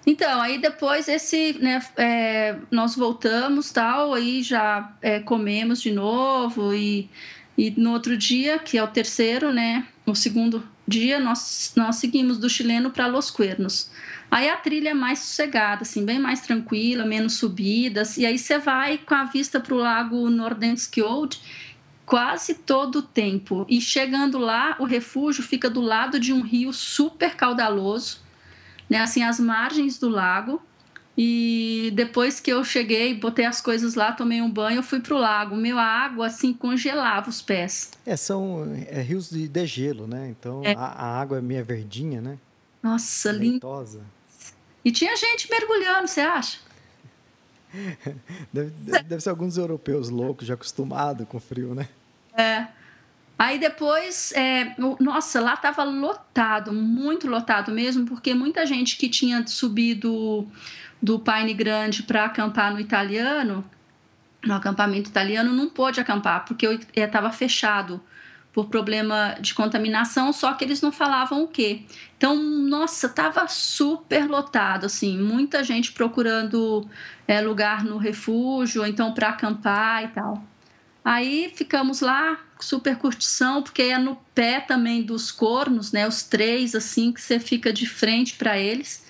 Então, 0.10 0.42
aí 0.42 0.58
depois 0.58 1.10
esse, 1.10 1.58
né, 1.60 1.86
é, 1.98 2.56
nós 2.72 2.96
voltamos 2.96 3.74
tal, 3.74 4.14
aí 4.14 4.42
já 4.42 4.96
é, 5.02 5.20
comemos 5.20 5.82
de 5.82 5.92
novo 5.92 6.74
e, 6.74 7.10
e 7.58 7.72
no 7.72 7.92
outro 7.92 8.16
dia, 8.16 8.58
que 8.58 8.78
é 8.78 8.84
o 8.84 8.88
terceiro, 8.88 9.52
né, 9.52 9.86
o 10.06 10.16
segundo 10.16 10.64
dia, 10.88 11.20
nós, 11.20 11.74
nós 11.76 11.98
seguimos 11.98 12.38
do 12.38 12.50
chileno 12.50 12.90
para 12.90 13.06
Los 13.06 13.30
Cuernos. 13.30 13.92
Aí 14.32 14.50
a 14.50 14.56
trilha 14.56 14.92
é 14.92 14.94
mais 14.94 15.20
sossegada, 15.20 15.82
assim, 15.82 16.06
bem 16.06 16.20
mais 16.20 16.40
tranquila, 16.40 17.06
menos 17.06 17.34
subidas, 17.34 18.18
e 18.18 18.26
aí 18.26 18.38
você 18.38 18.58
vai 18.58 18.98
com 18.98 19.14
a 19.14 19.26
vista 19.26 19.60
para 19.60 19.76
o 19.76 19.78
lago 19.78 20.30
Nordenskjold 20.30 21.38
quase 22.06 22.54
todo 22.54 23.00
o 23.00 23.02
tempo. 23.02 23.66
E 23.68 23.82
chegando 23.82 24.38
lá, 24.38 24.78
o 24.80 24.86
refúgio 24.86 25.44
fica 25.44 25.70
do 25.70 25.82
lado 25.82 26.18
de 26.18 26.32
um 26.32 26.40
rio 26.40 26.72
super 26.72 27.36
caudaloso, 27.36 28.26
né, 28.90 29.00
assim, 29.00 29.24
as 29.24 29.40
margens 29.40 29.98
do 29.98 30.10
lago. 30.10 30.62
E 31.20 31.92
depois 31.96 32.40
que 32.40 32.52
eu 32.52 32.64
cheguei, 32.64 33.16
botei 33.16 33.44
as 33.44 33.60
coisas 33.60 33.96
lá, 33.96 34.12
tomei 34.12 34.40
um 34.40 34.52
banho, 34.52 34.84
fui 34.84 35.00
pro 35.00 35.18
lago. 35.18 35.56
Meu, 35.56 35.80
a 35.80 35.84
água, 35.84 36.28
assim, 36.28 36.54
congelava 36.54 37.28
os 37.28 37.42
pés. 37.42 37.92
É, 38.06 38.16
são 38.16 38.72
é, 38.88 39.02
rios 39.02 39.32
de 39.32 39.48
degelo, 39.48 40.06
né? 40.06 40.30
Então, 40.30 40.62
é. 40.64 40.74
a, 40.74 40.86
a, 40.86 41.20
água 41.20 41.40
é 41.40 41.42
meio 41.42 41.66
verdinha, 41.66 42.22
né? 42.22 42.38
Nossa, 42.84 43.32
linda. 43.32 43.66
E 44.86 44.92
tinha 44.92 45.16
gente 45.16 45.50
mergulhando, 45.50 46.08
você 46.08 46.22
acha? 46.22 46.60
Deve, 48.54 48.72
deve 49.04 49.22
ser 49.22 49.30
alguns 49.30 49.58
europeus 49.58 50.10
loucos, 50.10 50.48
já 50.48 50.54
acostumados 50.54 51.28
com 51.28 51.40
frio, 51.40 51.76
né? 51.76 51.90
É. 52.34 52.68
Aí 53.38 53.60
depois, 53.60 54.32
é, 54.32 54.76
nossa, 55.00 55.40
lá 55.40 55.54
estava 55.54 55.84
lotado, 55.84 56.74
muito 56.74 57.28
lotado 57.28 57.72
mesmo, 57.72 58.06
porque 58.06 58.34
muita 58.34 58.66
gente 58.66 58.98
que 58.98 59.08
tinha 59.08 59.46
subido 59.46 60.48
do 61.02 61.20
Paine 61.20 61.54
Grande 61.54 62.02
para 62.02 62.26
acampar 62.26 62.74
no 62.74 62.80
italiano, 62.80 63.64
no 64.44 64.56
acampamento 64.56 65.10
italiano, 65.10 65.54
não 65.54 65.70
pôde 65.70 66.00
acampar, 66.00 66.46
porque 66.46 66.80
estava 66.96 67.32
fechado 67.32 68.02
por 68.52 68.70
problema 68.70 69.36
de 69.40 69.54
contaminação, 69.54 70.34
só 70.34 70.52
que 70.54 70.66
eles 70.66 70.82
não 70.82 70.92
falavam 70.92 71.44
o 71.44 71.48
quê. 71.48 71.84
Então, 72.18 72.36
nossa, 72.36 73.08
tava 73.08 73.48
super 73.48 74.28
lotado, 74.28 74.88
assim, 74.88 75.16
muita 75.16 75.64
gente 75.64 75.92
procurando 75.92 76.90
é, 77.28 77.40
lugar 77.40 77.84
no 77.84 77.98
refúgio, 77.98 78.84
então 78.84 79.14
para 79.14 79.30
acampar 79.30 80.06
e 80.06 80.08
tal. 80.08 80.44
Aí 81.06 81.54
ficamos 81.56 82.02
lá, 82.02 82.40
super 82.60 82.98
curtição, 82.98 83.62
porque 83.62 83.84
é 83.84 83.98
no 83.98 84.16
pé 84.34 84.60
também 84.60 85.04
dos 85.04 85.32
cornos, 85.32 85.92
né? 85.92 86.08
Os 86.08 86.24
três, 86.24 86.76
assim, 86.76 87.12
que 87.12 87.22
você 87.22 87.40
fica 87.40 87.72
de 87.72 87.88
frente 87.88 88.36
para 88.36 88.58
eles. 88.58 89.06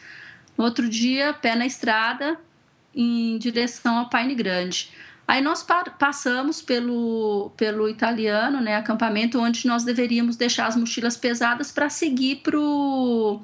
No 0.58 0.64
outro 0.64 0.90
dia, 0.90 1.34
pé 1.34 1.56
na 1.56 1.66
estrada, 1.66 2.40
em 2.94 3.38
direção 3.38 3.98
ao 3.98 4.10
Paine 4.10 4.36
Grande. 4.36 4.92
Aí 5.28 5.42
nós 5.42 5.66
passamos 6.00 6.62
pelo, 6.62 7.52
pelo 7.58 7.90
italiano, 7.90 8.62
né, 8.62 8.78
acampamento, 8.78 9.40
onde 9.40 9.68
nós 9.68 9.84
deveríamos 9.84 10.38
deixar 10.38 10.68
as 10.68 10.78
mochilas 10.78 11.18
pesadas 11.18 11.70
para 11.70 11.90
seguir 11.90 12.38
para 12.38 12.58
o 12.58 13.42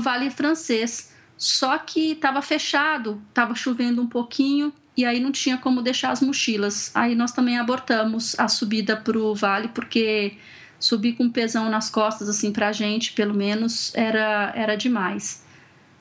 Vale 0.00 0.30
Francês. 0.30 1.10
Só 1.38 1.78
que 1.78 2.12
estava 2.12 2.42
fechado, 2.42 3.20
estava 3.30 3.54
chovendo 3.54 4.02
um 4.02 4.06
pouquinho 4.06 4.72
e 4.96 5.04
aí 5.04 5.20
não 5.20 5.32
tinha 5.32 5.56
como 5.56 5.82
deixar 5.82 6.10
as 6.10 6.20
mochilas. 6.20 6.90
Aí 6.94 7.14
nós 7.14 7.32
também 7.32 7.58
abortamos 7.58 8.38
a 8.38 8.48
subida 8.48 8.96
para 8.96 9.18
o 9.18 9.34
vale, 9.34 9.68
porque 9.68 10.36
subir 10.78 11.14
com 11.14 11.30
pesão 11.30 11.70
nas 11.70 11.88
costas, 11.88 12.28
assim, 12.28 12.52
para 12.52 12.68
a 12.68 12.72
gente, 12.72 13.12
pelo 13.12 13.34
menos, 13.34 13.94
era, 13.94 14.52
era 14.54 14.76
demais. 14.76 15.42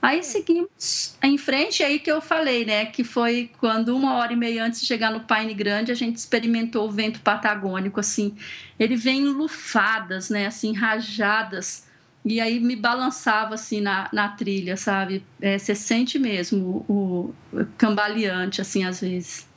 Aí 0.01 0.24
seguimos 0.24 1.15
em 1.21 1.38
frente, 1.38 1.83
aí 1.83 2.00
que 2.00 2.12
eu 2.12 2.19
falei, 2.19 2.65
né? 2.65 2.88
Que 2.88 3.03
foi 3.03 3.51
quando 3.60 3.95
uma 3.95 4.15
hora 4.15 4.33
e 4.33 4.36
meia 4.36 4.65
antes 4.65 4.81
de 4.81 4.88
chegar 4.88 5.12
no 5.12 5.19
Paine 5.19 5.53
Grande, 5.53 5.91
a 5.91 5.95
gente 5.95 6.15
experimentou 6.15 6.88
o 6.88 6.91
vento 6.91 7.21
patagônico, 7.21 8.00
assim. 8.00 8.36
Ele 8.79 8.95
vem 8.95 9.21
em 9.21 9.29
lufadas, 9.29 10.31
né? 10.31 10.48
Assim, 10.48 10.74
rajadas. 10.74 11.88
E 12.24 12.40
aí 12.40 12.60
me 12.60 12.75
balançava, 12.75 13.56
assim, 13.56 13.82
na, 13.82 14.08
na 14.13 14.30
trilha, 14.30 14.78
sabe? 14.78 15.24
É, 15.42 15.58
você 15.58 15.74
sente 15.74 16.20
mesmo 16.20 16.86
o, 16.88 17.34
o 17.51 17.66
cambaleante, 17.78 18.62
assim, 18.62 18.84
às 18.84 19.01
vezes. 19.01 19.48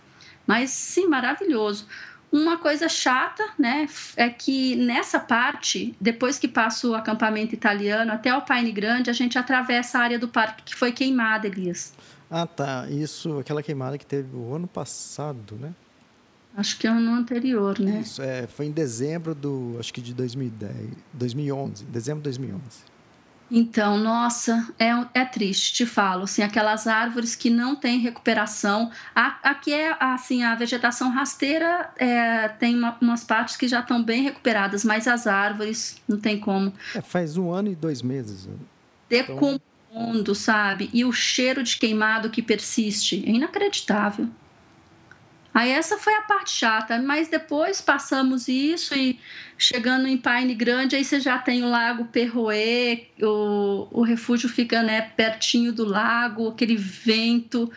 Mas, 0.46 0.70
sim, 0.70 1.06
maravilhoso. 1.06 1.86
Uma 2.32 2.56
coisa 2.56 2.88
chata, 2.88 3.44
né, 3.56 3.86
é 4.16 4.28
que 4.28 4.74
nessa 4.74 5.20
parte, 5.20 5.94
depois 6.00 6.38
que 6.38 6.48
passa 6.48 6.88
o 6.88 6.94
acampamento 6.94 7.54
italiano 7.54 8.10
até 8.10 8.34
o 8.36 8.42
Paine 8.42 8.72
Grande, 8.72 9.08
a 9.08 9.12
gente 9.12 9.38
atravessa 9.38 9.98
a 9.98 10.02
área 10.02 10.18
do 10.18 10.26
parque 10.26 10.64
que 10.64 10.74
foi 10.74 10.90
queimada, 10.90 11.46
Elias. 11.46 11.94
Ah, 12.28 12.46
tá. 12.46 12.88
Isso, 12.90 13.38
aquela 13.38 13.62
queimada 13.62 13.96
que 13.96 14.06
teve 14.06 14.34
o 14.34 14.52
ano 14.52 14.66
passado, 14.66 15.54
né? 15.54 15.72
Acho 16.56 16.78
que 16.78 16.86
é 16.86 16.90
ano 16.90 17.12
anterior, 17.12 17.78
né? 17.80 18.00
Isso, 18.00 18.22
é, 18.22 18.46
foi 18.46 18.66
em 18.66 18.70
dezembro 18.70 19.34
do, 19.34 19.76
acho 19.78 19.92
que 19.92 20.00
de 20.00 20.14
2010, 20.14 20.72
2011, 21.12 21.84
dezembro 21.86 22.20
de 22.20 22.24
2011. 22.24 22.94
Então, 23.50 23.98
nossa, 23.98 24.72
é, 24.78 24.90
é 25.12 25.24
triste, 25.24 25.72
te 25.74 25.86
falo, 25.86 26.24
assim, 26.24 26.42
aquelas 26.42 26.86
árvores 26.86 27.36
que 27.36 27.50
não 27.50 27.76
têm 27.76 27.98
recuperação. 27.98 28.90
aqui 29.14 29.72
é, 29.72 29.96
assim, 30.00 30.42
a 30.42 30.54
vegetação 30.54 31.10
rasteira 31.10 31.90
é, 31.96 32.48
tem 32.48 32.74
uma, 32.74 32.96
umas 33.00 33.22
partes 33.22 33.56
que 33.56 33.68
já 33.68 33.80
estão 33.80 34.02
bem 34.02 34.22
recuperadas, 34.22 34.84
mas 34.84 35.06
as 35.06 35.26
árvores 35.26 36.00
não 36.08 36.18
tem 36.18 36.38
como. 36.38 36.72
É, 36.94 37.00
faz 37.00 37.36
um 37.36 37.52
ano 37.52 37.70
e 37.70 37.74
dois 37.74 38.00
meses. 38.00 38.48
Decompondo, 39.08 39.60
então... 39.92 40.34
sabe? 40.34 40.88
E 40.92 41.04
o 41.04 41.12
cheiro 41.12 41.62
de 41.62 41.76
queimado 41.76 42.30
que 42.30 42.42
persiste, 42.42 43.24
é 43.26 43.30
inacreditável. 43.30 44.28
Aí 45.54 45.70
essa 45.70 45.96
foi 45.96 46.12
a 46.16 46.22
parte 46.22 46.50
chata, 46.50 47.00
mas 47.00 47.28
depois 47.28 47.80
passamos 47.80 48.48
isso 48.48 48.92
e 48.92 49.20
chegando 49.56 50.08
em 50.08 50.18
Paine 50.18 50.52
Grande, 50.52 50.96
aí 50.96 51.04
você 51.04 51.20
já 51.20 51.38
tem 51.38 51.62
o 51.62 51.70
Lago 51.70 52.06
Perroê, 52.06 53.06
o, 53.22 53.86
o 53.88 54.02
refúgio 54.02 54.48
fica 54.48 54.82
né, 54.82 55.00
pertinho 55.00 55.72
do 55.72 55.84
lago, 55.84 56.48
aquele 56.48 56.76
vento, 56.76 57.70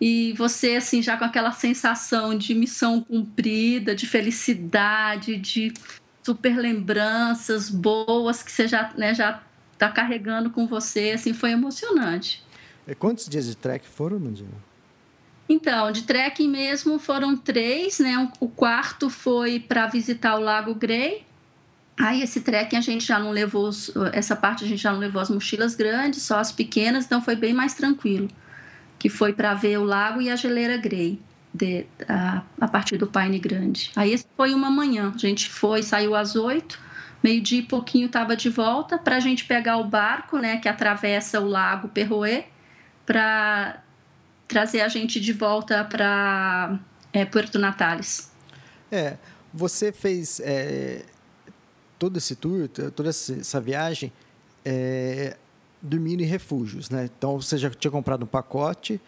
e 0.00 0.34
você 0.34 0.76
assim 0.76 1.02
já 1.02 1.16
com 1.16 1.24
aquela 1.24 1.50
sensação 1.50 2.38
de 2.38 2.54
missão 2.54 3.00
cumprida, 3.00 3.92
de 3.92 4.06
felicidade, 4.06 5.36
de 5.36 5.74
super 6.22 6.56
lembranças 6.56 7.68
boas 7.68 8.40
que 8.40 8.52
você 8.52 8.68
já 8.68 8.92
né, 8.96 9.12
já 9.12 9.42
está 9.72 9.90
carregando 9.90 10.50
com 10.50 10.64
você, 10.68 11.10
assim 11.10 11.34
foi 11.34 11.50
emocionante. 11.50 12.44
E 12.86 12.94
quantos 12.94 13.28
dias 13.28 13.46
de 13.46 13.56
trek 13.56 13.84
foram, 13.84 14.20
Mandina? 14.20 14.65
Então, 15.48 15.92
de 15.92 16.02
trekking 16.02 16.48
mesmo 16.48 16.98
foram 16.98 17.36
três, 17.36 18.00
né? 18.00 18.28
O 18.40 18.48
quarto 18.48 19.08
foi 19.08 19.60
para 19.60 19.86
visitar 19.86 20.36
o 20.36 20.40
Lago 20.40 20.74
Grey. 20.74 21.24
Aí 21.98 22.20
esse 22.20 22.40
trekking 22.40 22.76
a 22.76 22.80
gente 22.80 23.06
já 23.06 23.18
não 23.18 23.30
levou, 23.30 23.70
essa 24.12 24.36
parte 24.36 24.64
a 24.64 24.66
gente 24.66 24.82
já 24.82 24.92
não 24.92 24.98
levou 24.98 25.22
as 25.22 25.30
mochilas 25.30 25.74
grandes, 25.74 26.22
só 26.22 26.38
as 26.38 26.52
pequenas, 26.52 27.06
então 27.06 27.22
foi 27.22 27.36
bem 27.36 27.54
mais 27.54 27.74
tranquilo. 27.74 28.28
Que 28.98 29.08
foi 29.08 29.32
para 29.32 29.54
ver 29.54 29.78
o 29.78 29.84
lago 29.84 30.20
e 30.20 30.28
a 30.28 30.36
geleira 30.36 30.76
Grey, 30.76 31.18
de, 31.54 31.86
a, 32.08 32.42
a 32.60 32.68
partir 32.68 32.98
do 32.98 33.06
Paine 33.06 33.38
Grande. 33.38 33.92
Aí 33.96 34.12
esse 34.12 34.26
foi 34.36 34.52
uma 34.52 34.70
manhã, 34.70 35.12
a 35.14 35.18
gente 35.18 35.48
foi, 35.48 35.82
saiu 35.82 36.14
às 36.14 36.36
oito, 36.36 36.78
meio-dia 37.22 37.60
e 37.60 37.62
pouquinho 37.62 38.06
estava 38.06 38.36
de 38.36 38.50
volta 38.50 38.98
para 38.98 39.16
a 39.16 39.20
gente 39.20 39.44
pegar 39.44 39.78
o 39.78 39.84
barco, 39.84 40.38
né, 40.38 40.58
que 40.58 40.68
atravessa 40.68 41.40
o 41.40 41.48
lago 41.48 41.88
Perroê, 41.88 42.44
para 43.06 43.80
trazer 44.48 44.80
a 44.80 44.88
gente 44.88 45.20
de 45.20 45.32
volta 45.32 45.84
para 45.84 46.78
é, 47.12 47.24
Puerto 47.24 47.58
Natales. 47.58 48.30
É, 48.90 49.16
você 49.52 49.92
fez 49.92 50.40
é, 50.40 51.04
todo 51.98 52.16
esse 52.16 52.36
tour, 52.36 52.68
toda 52.68 53.08
essa 53.08 53.60
viagem, 53.60 54.12
é, 54.64 55.36
dormindo 55.80 56.22
em 56.22 56.26
refúgios, 56.26 56.90
né? 56.90 57.08
Então 57.16 57.40
você 57.40 57.56
já 57.56 57.70
tinha 57.70 57.90
comprado 57.90 58.24
um 58.24 58.26
pacote 58.26 59.00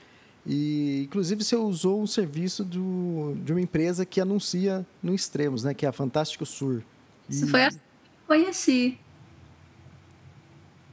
e, 0.47 1.03
inclusive, 1.05 1.45
você 1.45 1.57
usou 1.57 2.01
um 2.01 2.07
serviço 2.07 2.65
do, 2.65 3.37
de 3.45 3.53
uma 3.53 3.61
empresa 3.61 4.07
que 4.07 4.19
anuncia 4.19 4.87
no 5.03 5.15
Extremos, 5.15 5.63
né? 5.63 5.75
Que 5.75 5.85
é 5.85 5.89
a 5.91 5.93
Fantástico 5.93 6.47
Sur. 6.47 6.83
Isso 7.29 7.45
e... 7.45 7.51
foi 7.51 7.65
assim 7.65 7.79
que 7.79 8.27
conheci. 8.27 8.99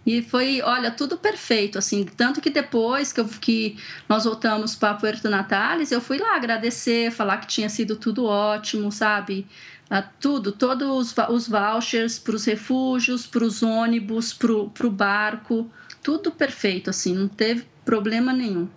E 0.06 0.22
foi, 0.22 0.62
olha, 0.62 0.92
tudo 0.92 1.18
perfeito, 1.18 1.80
assim. 1.80 2.04
Tanto 2.04 2.40
que 2.40 2.52
depois 2.52 3.12
que, 3.12 3.20
eu, 3.20 3.26
que 3.26 3.78
nós 4.08 4.26
voltamos 4.26 4.76
para 4.76 4.94
Puerto 4.94 5.30
Natales, 5.30 5.92
eu 5.92 6.00
fui 6.00 6.20
lá 6.20 6.36
agradecer, 6.36 7.12
falar 7.12 7.38
que 7.38 7.48
tinha 7.48 7.70
sido 7.70 7.96
tudo 7.96 8.26
ótimo, 8.26 8.92
sabe? 8.92 9.48
Ah, 9.90 10.04
tudo, 10.04 10.52
todos 10.52 10.88
os, 10.88 11.16
os 11.30 11.48
vouchers 11.48 12.20
para 12.20 12.36
os 12.36 12.46
refúgios, 12.46 13.26
para 13.26 13.44
os 13.44 13.64
ônibus, 13.64 14.34
para 14.34 14.88
o 14.88 14.92
barco, 14.92 15.70
tudo 16.04 16.32
perfeito, 16.32 16.90
assim, 16.90 17.14
não 17.14 17.28
teve 17.28 17.66
problema 17.84 18.32
nenhum. 18.32 18.68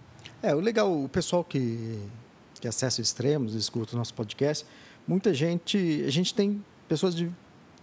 É, 0.42 0.54
o 0.54 0.60
legal, 0.60 1.04
o 1.04 1.08
pessoal 1.08 1.42
que, 1.44 1.98
que 2.60 2.68
acessa 2.68 3.00
extremos, 3.00 3.54
escuta 3.54 3.94
o 3.94 3.98
nosso 3.98 4.14
podcast, 4.14 4.64
muita 5.06 5.34
gente, 5.34 6.04
a 6.06 6.10
gente 6.10 6.34
tem 6.34 6.62
pessoas 6.86 7.14
de 7.14 7.30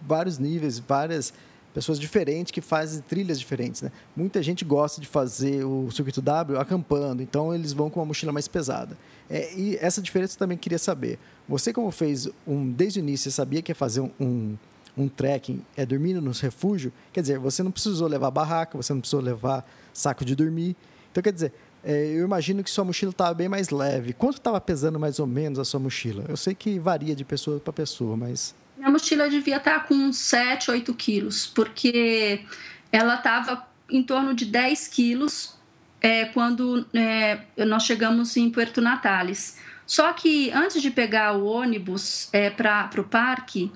vários 0.02 0.38
níveis, 0.38 0.80
várias 0.80 1.34
pessoas 1.76 2.00
diferentes 2.00 2.52
que 2.52 2.62
fazem 2.62 3.02
trilhas 3.02 3.38
diferentes. 3.38 3.82
Né? 3.82 3.92
Muita 4.16 4.42
gente 4.42 4.64
gosta 4.64 5.02
de 5.02 5.06
fazer 5.06 5.66
o 5.66 5.92
circuito 5.92 6.22
W 6.22 6.58
acampando, 6.58 7.22
então 7.22 7.54
eles 7.54 7.74
vão 7.74 7.90
com 7.90 8.00
uma 8.00 8.06
mochila 8.06 8.32
mais 8.32 8.48
pesada. 8.48 8.98
É, 9.30 9.54
e 9.54 9.76
essa 9.82 10.02
diferença 10.02 10.36
eu 10.36 10.40
também 10.40 10.58
queria 10.58 10.80
saber. 10.80 11.20
Você, 11.50 11.74
como 11.74 11.92
fez 11.92 12.30
um 12.48 12.72
desde 12.72 13.00
o 13.00 13.02
início, 13.02 13.30
você 13.30 13.36
sabia 13.36 13.62
que 13.62 13.72
ia 13.72 13.76
fazer 13.76 14.00
um, 14.00 14.10
um, 14.18 14.58
um 14.98 15.10
trekking, 15.10 15.62
é 15.76 15.86
dormindo 15.86 16.22
nos 16.22 16.40
refúgios? 16.40 16.94
Quer 17.12 17.20
dizer, 17.20 17.40
você 17.40 17.62
não 17.62 17.72
precisou 17.72 18.08
levar 18.08 18.32
barraca, 18.32 18.78
você 18.78 18.94
não 18.94 19.02
precisou 19.02 19.20
levar 19.20 19.70
saco 19.94 20.24
de 20.24 20.34
dormir. 20.34 20.78
Então, 21.12 21.22
quer 21.22 21.34
dizer, 21.34 21.52
é, 21.84 22.06
eu 22.06 22.24
imagino 22.24 22.64
que 22.64 22.72
sua 22.72 22.86
mochila 22.86 23.12
estava 23.12 23.34
bem 23.34 23.50
mais 23.50 23.70
leve. 23.70 24.14
Quanto 24.14 24.38
estava 24.38 24.62
pesando 24.62 24.98
mais 24.98 25.20
ou 25.20 25.28
menos 25.28 25.60
a 25.60 25.66
sua 25.66 25.82
mochila? 25.82 26.24
Eu 26.30 26.38
sei 26.38 26.56
que 26.56 26.80
varia 26.80 27.14
de 27.14 27.26
pessoa 27.26 27.60
para 27.60 27.74
pessoa, 27.74 28.16
mas 28.16 28.56
minha 28.78 28.90
mochila 28.90 29.30
devia 29.30 29.58
estar 29.58 29.86
com 29.86 29.94
uns 29.94 30.18
7, 30.18 30.72
8 30.72 30.94
quilos, 30.94 31.48
porque 31.48 32.46
ela 32.92 33.16
estava 33.16 33.68
em 33.90 34.04
torno 34.04 34.34
de 34.34 34.46
10 34.46 34.88
quilos 34.88 35.56
é, 36.02 36.26
quando 36.26 36.86
é, 36.94 37.40
nós 37.66 37.84
chegamos 37.84 38.36
em 38.38 38.50
Puerto 38.50 38.82
Natales. 38.82 39.58
Só 39.86 40.14
que 40.14 40.52
antes 40.52 40.82
de 40.82 40.92
pegar 40.92 41.34
o 41.34 41.46
ônibus 41.46 42.30
é, 42.34 42.50
para 42.50 42.90
o 42.98 43.04
parque, 43.04 43.72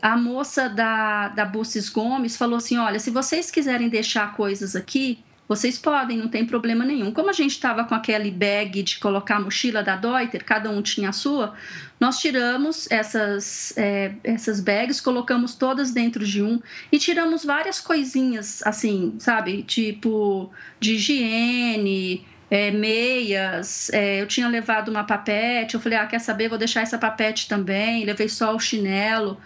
a 0.00 0.16
moça 0.16 0.68
da, 0.68 1.28
da 1.28 1.44
Busses 1.44 1.88
Gomes 1.88 2.36
falou 2.36 2.56
assim: 2.56 2.76
olha, 2.76 2.98
se 2.98 3.10
vocês 3.10 3.50
quiserem 3.50 3.88
deixar 3.88 4.34
coisas 4.34 4.74
aqui, 4.74 5.24
vocês 5.54 5.78
podem, 5.78 6.16
não 6.16 6.28
tem 6.28 6.46
problema 6.46 6.84
nenhum. 6.84 7.12
Como 7.12 7.28
a 7.28 7.32
gente 7.32 7.50
estava 7.50 7.84
com 7.84 7.94
aquele 7.94 8.30
bag 8.30 8.82
de 8.82 8.98
colocar 8.98 9.36
a 9.36 9.40
mochila 9.40 9.82
da 9.82 9.96
Deuter, 9.96 10.42
cada 10.44 10.70
um 10.70 10.80
tinha 10.80 11.10
a 11.10 11.12
sua, 11.12 11.54
nós 12.00 12.18
tiramos 12.18 12.90
essas, 12.90 13.76
é, 13.76 14.14
essas 14.24 14.60
bags, 14.60 15.00
colocamos 15.00 15.54
todas 15.54 15.92
dentro 15.92 16.24
de 16.24 16.42
um 16.42 16.60
e 16.90 16.98
tiramos 16.98 17.44
várias 17.44 17.80
coisinhas, 17.80 18.62
assim, 18.64 19.14
sabe? 19.18 19.62
Tipo, 19.62 20.50
de 20.80 20.94
higiene, 20.94 22.26
é, 22.50 22.70
meias, 22.70 23.90
é, 23.90 24.22
eu 24.22 24.26
tinha 24.26 24.48
levado 24.48 24.90
uma 24.90 25.04
papete, 25.04 25.74
eu 25.74 25.80
falei, 25.80 25.98
ah, 25.98 26.06
quer 26.06 26.18
saber, 26.18 26.48
vou 26.48 26.58
deixar 26.58 26.80
essa 26.80 26.98
papete 26.98 27.46
também, 27.46 28.04
levei 28.04 28.28
só 28.28 28.56
o 28.56 28.60
chinelo, 28.60 29.38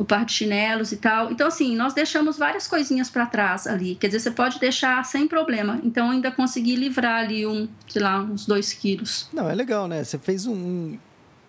o 0.00 0.04
par 0.04 0.24
de 0.24 0.32
chinelos 0.32 0.92
e 0.92 0.96
tal. 0.96 1.30
Então, 1.30 1.46
assim, 1.46 1.76
nós 1.76 1.92
deixamos 1.92 2.38
várias 2.38 2.66
coisinhas 2.66 3.10
para 3.10 3.26
trás 3.26 3.66
ali, 3.66 3.96
quer 3.96 4.06
dizer, 4.06 4.20
você 4.20 4.30
pode 4.30 4.58
deixar 4.58 5.04
sem 5.04 5.28
problema. 5.28 5.78
Então, 5.84 6.10
ainda 6.10 6.32
consegui 6.32 6.74
livrar 6.74 7.24
ali 7.24 7.46
um, 7.46 7.68
sei 7.86 8.00
lá, 8.00 8.18
uns 8.22 8.46
dois 8.46 8.72
quilos. 8.72 9.28
Não, 9.30 9.46
é 9.46 9.54
legal, 9.54 9.86
né? 9.86 10.02
Você 10.02 10.18
fez 10.18 10.46
um, 10.46 10.96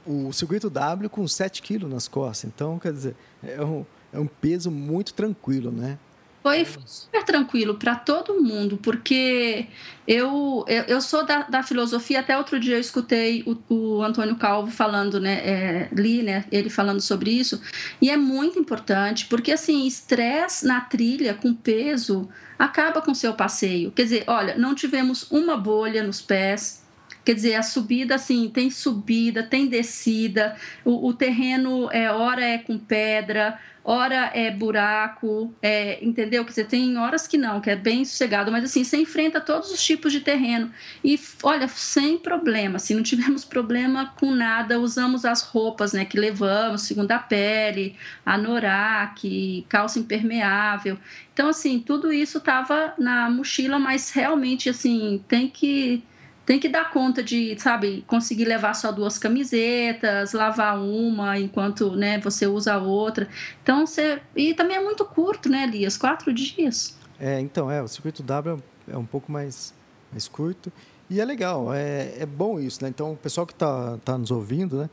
um 0.05 0.27
o 0.27 0.33
circuito 0.33 0.69
W 0.69 1.09
com 1.09 1.25
7 1.25 1.61
quilos 1.61 1.89
nas 1.89 2.09
costas, 2.09 2.51
então, 2.53 2.77
quer 2.77 2.91
dizer, 2.91 3.15
é 3.41 3.63
um, 3.63 3.85
é 4.11 4.19
um 4.19 4.27
peso 4.27 4.69
muito 4.69 5.13
tranquilo, 5.13 5.71
né? 5.71 5.97
Foi 6.43 6.65
super 6.85 7.23
tranquilo 7.23 7.75
para 7.75 7.95
todo 7.95 8.41
mundo, 8.41 8.77
porque 8.81 9.67
eu, 10.07 10.65
eu, 10.67 10.83
eu 10.83 10.99
sou 10.99 11.23
da, 11.23 11.43
da, 11.43 11.61
filosofia. 11.61 12.19
Até 12.19 12.35
outro 12.35 12.59
dia 12.59 12.75
eu 12.75 12.79
escutei 12.79 13.43
o, 13.45 13.73
o 13.73 14.03
Antônio 14.03 14.35
Calvo 14.35 14.71
falando, 14.71 15.19
né? 15.19 15.33
É, 15.45 15.89
li, 15.93 16.23
né? 16.23 16.45
Ele 16.51 16.69
falando 16.69 16.99
sobre 16.99 17.29
isso. 17.29 17.61
E 18.01 18.09
é 18.09 18.17
muito 18.17 18.57
importante, 18.57 19.27
porque 19.27 19.51
assim, 19.51 19.85
estresse 19.85 20.65
na 20.65 20.81
trilha 20.81 21.35
com 21.35 21.53
peso 21.53 22.27
acaba 22.57 23.01
com 23.01 23.11
o 23.11 23.15
seu 23.15 23.33
passeio. 23.33 23.91
Quer 23.91 24.03
dizer, 24.03 24.23
olha, 24.25 24.57
não 24.57 24.73
tivemos 24.73 25.29
uma 25.31 25.55
bolha 25.55 26.01
nos 26.03 26.21
pés. 26.21 26.80
Quer 27.23 27.35
dizer, 27.35 27.55
a 27.55 27.63
subida, 27.63 28.15
assim, 28.15 28.49
tem 28.49 28.69
subida, 28.69 29.43
tem 29.43 29.67
descida, 29.67 30.55
o, 30.83 31.07
o 31.07 31.13
terreno, 31.13 31.89
é, 31.91 32.11
hora 32.11 32.43
é 32.43 32.57
com 32.57 32.79
pedra, 32.79 33.59
hora 33.83 34.31
é 34.33 34.51
buraco, 34.51 35.53
é, 35.61 36.03
entendeu? 36.03 36.43
Quer 36.43 36.49
dizer, 36.49 36.67
tem 36.67 36.97
horas 36.97 37.27
que 37.27 37.37
não, 37.37 37.59
que 37.59 37.69
é 37.69 37.75
bem 37.75 38.05
sossegado, 38.05 38.51
mas 38.51 38.63
assim, 38.63 38.83
você 38.83 38.97
enfrenta 38.97 39.41
todos 39.41 39.71
os 39.71 39.83
tipos 39.83 40.11
de 40.11 40.19
terreno. 40.21 40.71
E 41.03 41.19
olha, 41.43 41.67
sem 41.67 42.17
problema, 42.17 42.77
assim, 42.77 42.93
não 42.93 43.03
tivemos 43.03 43.43
problema 43.43 44.13
com 44.19 44.31
nada, 44.31 44.79
usamos 44.79 45.25
as 45.25 45.41
roupas 45.41 45.93
né, 45.93 46.05
que 46.05 46.19
levamos, 46.19 46.83
segunda 46.83 47.17
pele, 47.19 47.95
anorak, 48.25 49.65
calça 49.67 49.99
impermeável. 49.99 50.97
Então, 51.33 51.49
assim, 51.49 51.79
tudo 51.79 52.11
isso 52.11 52.37
estava 52.37 52.93
na 52.97 53.29
mochila, 53.29 53.79
mas 53.79 54.11
realmente, 54.11 54.69
assim, 54.69 55.23
tem 55.27 55.47
que 55.47 56.03
tem 56.45 56.59
que 56.59 56.67
dar 56.67 56.91
conta 56.91 57.23
de, 57.23 57.57
sabe, 57.59 58.03
conseguir 58.07 58.45
levar 58.45 58.73
só 58.73 58.91
duas 58.91 59.17
camisetas, 59.17 60.33
lavar 60.33 60.79
uma 60.79 61.39
enquanto, 61.39 61.95
né, 61.95 62.19
você 62.19 62.47
usa 62.47 62.73
a 62.73 62.77
outra. 62.77 63.27
Então, 63.61 63.85
você... 63.85 64.21
E 64.35 64.53
também 64.53 64.77
é 64.77 64.83
muito 64.83 65.05
curto, 65.05 65.49
né, 65.49 65.63
Elias? 65.63 65.97
Quatro 65.97 66.33
dias. 66.33 66.97
É, 67.19 67.39
então, 67.39 67.69
é, 67.69 67.81
o 67.81 67.87
circuito 67.87 68.23
W 68.23 68.61
é 68.91 68.97
um 68.97 69.05
pouco 69.05 69.31
mais, 69.31 69.73
mais 70.11 70.27
curto. 70.27 70.71
E 71.09 71.19
é 71.19 71.25
legal, 71.25 71.73
é, 71.73 72.13
é 72.17 72.25
bom 72.25 72.59
isso, 72.59 72.81
né? 72.83 72.89
Então, 72.89 73.13
o 73.13 73.17
pessoal 73.17 73.45
que 73.45 73.53
está 73.53 73.97
tá 74.03 74.17
nos 74.17 74.31
ouvindo, 74.31 74.77
né? 74.77 74.89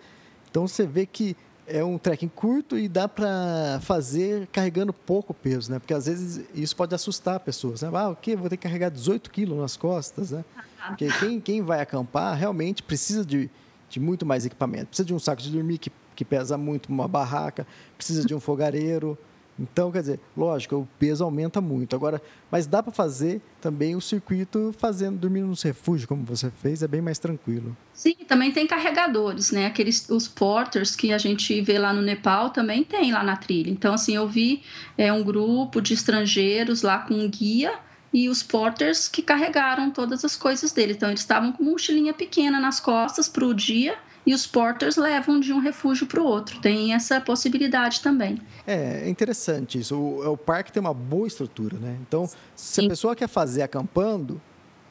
Então, 0.51 0.67
você 0.67 0.87
vê 0.87 1.07
que 1.07 1.37
é 1.69 1.85
um 1.85 1.99
trekking 1.99 2.29
curto 2.29 2.79
e 2.79 2.89
dá 2.89 3.07
para 3.07 3.79
fazer 3.83 4.49
carregando 4.53 4.93
pouco 4.93 5.33
peso, 5.35 5.71
né? 5.71 5.79
Porque 5.79 5.95
às 5.95 6.07
vezes 6.07 6.45
isso 6.55 6.75
pode 6.75 6.95
assustar 6.95 7.39
pessoas, 7.41 7.83
né? 7.83 7.91
Ah, 7.93 8.09
o 8.11 8.17
quê? 8.17 8.35
Vou 8.35 8.49
ter 8.49 8.57
que 8.57 8.63
carregar 8.63 8.91
18 8.91 9.31
quilos 9.31 9.59
nas 9.59 9.77
costas, 9.77 10.31
né? 10.31 10.45
Porque 10.87 11.09
quem, 11.21 11.41
quem 11.41 11.63
vai 11.63 11.81
acampar 11.81 12.37
realmente 12.37 12.83
precisa 12.83 13.25
de, 13.25 13.51
de 13.89 14.01
muito 14.01 14.25
mais 14.25 14.47
equipamento. 14.47 14.87
Precisa 14.87 15.07
de 15.07 15.15
um 15.15 15.19
saco 15.19 15.43
de 15.43 15.51
dormir 15.51 15.79
que, 15.79 15.93
que 16.17 16.25
pesa 16.25 16.57
muito, 16.57 16.89
uma 16.89 17.07
barraca, 17.07 17.67
precisa 17.97 18.27
de 18.27 18.35
um 18.35 18.41
fogareiro. 18.41 19.19
Então, 19.59 19.91
quer 19.91 20.01
dizer, 20.01 20.21
lógico, 20.37 20.77
o 20.77 20.89
peso 20.99 21.25
aumenta 21.25 21.61
muito. 21.61 21.97
Agora, 21.97 22.23
mas 22.51 22.67
dá 22.67 22.83
para 22.83 22.93
fazer 22.93 23.41
também 23.61 23.97
o 23.97 24.01
circuito 24.01 24.75
fazendo, 24.79 25.19
dormindo 25.19 25.49
nos 25.49 25.63
refúgios, 25.63 26.07
como 26.07 26.25
você 26.25 26.51
fez, 26.51 26.83
é 26.83 26.89
bem 26.89 27.01
mais 27.01 27.19
tranquilo. 27.19 27.77
Sim, 27.93 28.15
também 28.27 28.53
tem 28.53 28.67
carregadores, 28.67 29.51
né? 29.51 29.67
Aqueles 29.67 30.09
os 30.09 30.29
porters 30.29 30.95
que 30.95 31.13
a 31.13 31.19
gente 31.19 31.61
vê 31.61 31.79
lá 31.79 31.93
no 31.93 32.01
Nepal 32.01 32.51
também 32.51 32.85
tem 32.85 33.13
lá 33.13 33.25
na 33.25 33.37
trilha. 33.37 33.71
Então, 33.71 33.95
assim, 33.95 34.15
eu 34.15 34.29
vi 34.29 34.63
é, 34.97 35.13
um 35.13 35.23
grupo 35.23 35.81
de 35.81 35.95
estrangeiros 35.95 36.83
lá 36.83 36.99
com 36.99 37.15
um 37.15 37.29
guia 37.29 37.75
e 38.13 38.29
os 38.29 38.43
porters 38.43 39.09
que 39.09 39.21
carregaram 39.21 39.91
todas 39.91 40.25
as 40.25 40.37
coisas 40.37 40.73
dele. 40.73 40.93
Então, 40.93 41.09
eles 41.09 41.21
estavam 41.21 41.53
com 41.53 41.65
mochilinha 41.65 42.15
pequena 42.15 42.61
nas 42.61 42.79
costas 42.81 43.29
para 43.29 43.45
o 43.45 43.53
dia 43.53 43.99
e 44.29 44.35
os 44.35 44.47
porters 44.47 44.99
levam 44.99 45.41
de 45.41 45.55
um 45.55 45.59
refúgio 45.59 46.07
para 46.07 46.21
o 46.21 46.25
outro. 46.25 46.61
Tem 46.61 46.93
essa 46.93 47.19
possibilidade 47.19 48.03
também. 48.03 48.39
É, 48.67 49.05
é 49.05 49.09
interessante 49.09 49.79
isso. 49.79 49.97
O, 49.97 50.33
o 50.33 50.37
parque 50.37 50.71
tem 50.71 50.83
uma 50.83 50.93
boa 50.93 51.27
estrutura, 51.27 51.79
né? 51.79 51.97
Então, 52.07 52.27
se 52.27 52.83
Sim. 52.83 52.85
a 52.85 52.89
pessoa 52.91 53.17
quer 53.17 53.27
fazer 53.27 53.63
acampando, 53.63 54.39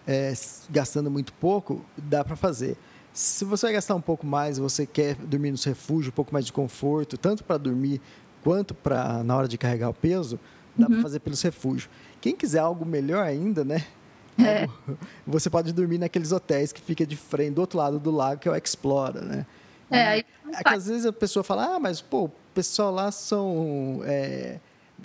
é, 0.07 0.33
gastando 0.71 1.11
muito 1.11 1.31
pouco, 1.33 1.85
dá 1.95 2.25
para 2.25 2.35
fazer. 2.35 2.75
Se 3.13 3.45
você 3.45 3.67
vai 3.67 3.73
gastar 3.73 3.93
um 3.93 4.01
pouco 4.01 4.25
mais, 4.25 4.57
você 4.57 4.87
quer 4.87 5.13
dormir 5.13 5.51
nos 5.51 5.63
refúgios, 5.63 6.07
um 6.07 6.15
pouco 6.15 6.33
mais 6.33 6.43
de 6.43 6.51
conforto, 6.51 7.15
tanto 7.15 7.43
para 7.43 7.57
dormir 7.57 8.01
quanto 8.43 8.73
para 8.73 9.23
na 9.23 9.35
hora 9.35 9.47
de 9.47 9.55
carregar 9.55 9.89
o 9.89 9.93
peso, 9.93 10.39
dá 10.75 10.87
uhum. 10.87 10.93
para 10.93 11.01
fazer 11.03 11.19
pelos 11.19 11.43
refúgios. 11.43 11.87
Quem 12.19 12.35
quiser 12.35 12.59
algo 12.59 12.83
melhor 12.83 13.23
ainda, 13.23 13.63
né? 13.63 13.85
É. 14.39 14.67
Você 15.25 15.49
pode 15.49 15.73
dormir 15.73 15.97
naqueles 15.97 16.31
hotéis 16.31 16.71
que 16.71 16.81
fica 16.81 17.05
de 17.05 17.15
frente 17.15 17.55
do 17.55 17.61
outro 17.61 17.77
lado 17.77 17.99
do 17.99 18.11
lago, 18.11 18.39
que 18.39 18.47
é 18.47 18.51
o 18.51 18.55
Explora, 18.55 19.21
né? 19.21 19.45
É, 19.89 20.07
aí... 20.07 20.25
é 20.53 20.63
que 20.63 20.73
às 20.73 20.87
vezes 20.87 21.05
a 21.05 21.13
pessoa 21.13 21.43
fala, 21.43 21.75
ah, 21.75 21.79
mas 21.79 22.01
pô, 22.01 22.25
o 22.25 22.31
pessoal 22.53 22.91
lá 22.91 23.11
são. 23.11 24.01
É, 24.03 24.59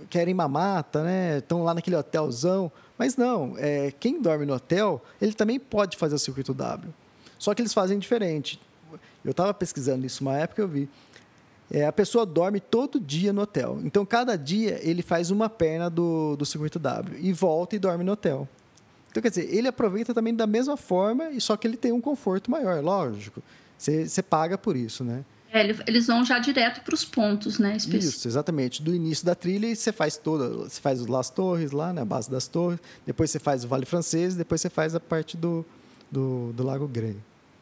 querem 0.08 0.34
mamata, 0.34 1.02
né? 1.02 1.38
Estão 1.38 1.62
lá 1.62 1.74
naquele 1.74 1.96
hotelzão. 1.96 2.70
Mas 2.98 3.16
não, 3.16 3.54
é, 3.58 3.92
quem 3.98 4.20
dorme 4.20 4.46
no 4.46 4.54
hotel, 4.54 5.02
ele 5.20 5.32
também 5.32 5.58
pode 5.58 5.96
fazer 5.96 6.14
o 6.14 6.18
circuito 6.18 6.54
W. 6.54 6.92
Só 7.38 7.54
que 7.54 7.62
eles 7.62 7.74
fazem 7.74 7.98
diferente. 7.98 8.60
Eu 9.24 9.30
estava 9.30 9.52
pesquisando 9.54 10.04
isso 10.06 10.22
uma 10.22 10.36
época 10.36 10.62
eu 10.62 10.68
vi. 10.68 10.88
É, 11.70 11.86
a 11.86 11.92
pessoa 11.92 12.26
dorme 12.26 12.60
todo 12.60 13.00
dia 13.00 13.32
no 13.32 13.42
hotel. 13.42 13.80
Então, 13.82 14.04
cada 14.04 14.36
dia 14.36 14.78
ele 14.82 15.02
faz 15.02 15.30
uma 15.30 15.48
perna 15.48 15.88
do, 15.88 16.36
do 16.36 16.44
circuito 16.44 16.78
W 16.78 17.18
e 17.18 17.32
volta 17.32 17.74
e 17.74 17.78
dorme 17.78 18.04
no 18.04 18.12
hotel. 18.12 18.46
Então, 19.12 19.22
quer 19.22 19.28
dizer, 19.28 19.54
ele 19.54 19.68
aproveita 19.68 20.14
também 20.14 20.34
da 20.34 20.46
mesma 20.46 20.74
forma, 20.74 21.30
e 21.30 21.40
só 21.40 21.54
que 21.54 21.66
ele 21.68 21.76
tem 21.76 21.92
um 21.92 22.00
conforto 22.00 22.50
maior, 22.50 22.82
lógico. 22.82 23.42
Você, 23.76 24.08
você 24.08 24.22
paga 24.22 24.56
por 24.56 24.74
isso, 24.74 25.04
né? 25.04 25.22
É, 25.52 25.68
eles 25.86 26.06
vão 26.06 26.24
já 26.24 26.38
direto 26.38 26.82
para 26.82 26.94
os 26.94 27.04
pontos, 27.04 27.58
né? 27.58 27.76
Isso, 27.76 28.26
exatamente. 28.26 28.82
Do 28.82 28.94
início 28.94 29.26
da 29.26 29.34
trilha, 29.34 29.66
e 29.66 29.76
você 29.76 29.92
faz 29.92 30.16
toda, 30.16 30.48
você 30.48 30.80
faz 30.80 30.98
os 30.98 31.06
Las 31.06 31.28
Torres 31.28 31.72
lá, 31.72 31.92
né? 31.92 32.00
A 32.00 32.06
base 32.06 32.30
das 32.30 32.48
torres. 32.48 32.80
Depois 33.04 33.30
você 33.30 33.38
faz 33.38 33.64
o 33.64 33.68
Vale 33.68 33.84
Francês, 33.84 34.34
depois 34.34 34.62
você 34.62 34.70
faz 34.70 34.94
a 34.94 35.00
parte 35.00 35.36
do, 35.36 35.62
do, 36.10 36.54
do 36.54 36.62
Lago 36.62 36.88
Grey. 36.88 37.18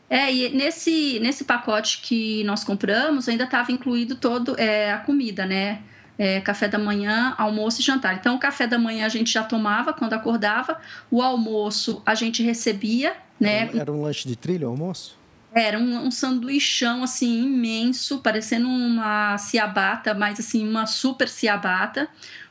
É, 0.08 0.32
e 0.32 0.50
nesse, 0.50 1.18
nesse 1.18 1.42
pacote 1.42 2.00
que 2.00 2.44
nós 2.44 2.62
compramos 2.62 3.28
ainda 3.28 3.44
estava 3.44 3.72
incluído 3.72 4.14
todo 4.14 4.54
é, 4.56 4.92
a 4.92 4.98
comida, 4.98 5.44
né? 5.44 5.82
É, 6.22 6.38
café 6.38 6.68
da 6.68 6.78
manhã, 6.78 7.34
almoço 7.38 7.80
e 7.80 7.82
jantar. 7.82 8.14
Então, 8.14 8.34
o 8.36 8.38
café 8.38 8.66
da 8.66 8.78
manhã 8.78 9.06
a 9.06 9.08
gente 9.08 9.32
já 9.32 9.42
tomava 9.42 9.94
quando 9.94 10.12
acordava, 10.12 10.78
o 11.10 11.22
almoço 11.22 12.02
a 12.04 12.14
gente 12.14 12.42
recebia, 12.42 13.16
né? 13.40 13.70
Era 13.74 13.90
um, 13.90 14.02
lanche 14.02 14.28
de 14.28 14.36
trilha, 14.36 14.68
o 14.68 14.72
almoço? 14.72 15.16
Era 15.54 15.78
um, 15.78 16.06
um 16.06 16.10
sanduichão, 16.10 17.02
assim, 17.02 17.44
imenso, 17.44 18.18
parecendo 18.18 18.68
uma 18.68 19.38
ciabata, 19.38 20.12
mas, 20.12 20.38
assim, 20.38 20.68
uma 20.68 20.84
super 20.84 21.26
ciabata, 21.26 22.06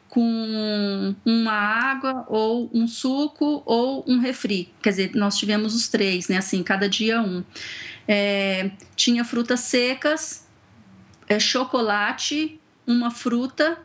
com 0.09 1.15
uma 1.23 1.53
água 1.53 2.25
ou 2.27 2.69
um 2.73 2.87
suco 2.87 3.61
ou 3.65 4.03
um 4.07 4.17
refri. 4.17 4.73
Quer 4.81 4.89
dizer, 4.89 5.11
nós 5.13 5.37
tivemos 5.37 5.75
os 5.75 5.87
três, 5.87 6.27
né? 6.27 6.37
Assim, 6.37 6.63
cada 6.63 6.89
dia 6.89 7.21
um. 7.21 7.43
É, 8.07 8.71
tinha 8.95 9.23
frutas 9.23 9.59
secas, 9.59 10.47
é, 11.27 11.39
chocolate, 11.39 12.59
uma 12.91 13.11
fruta 13.11 13.77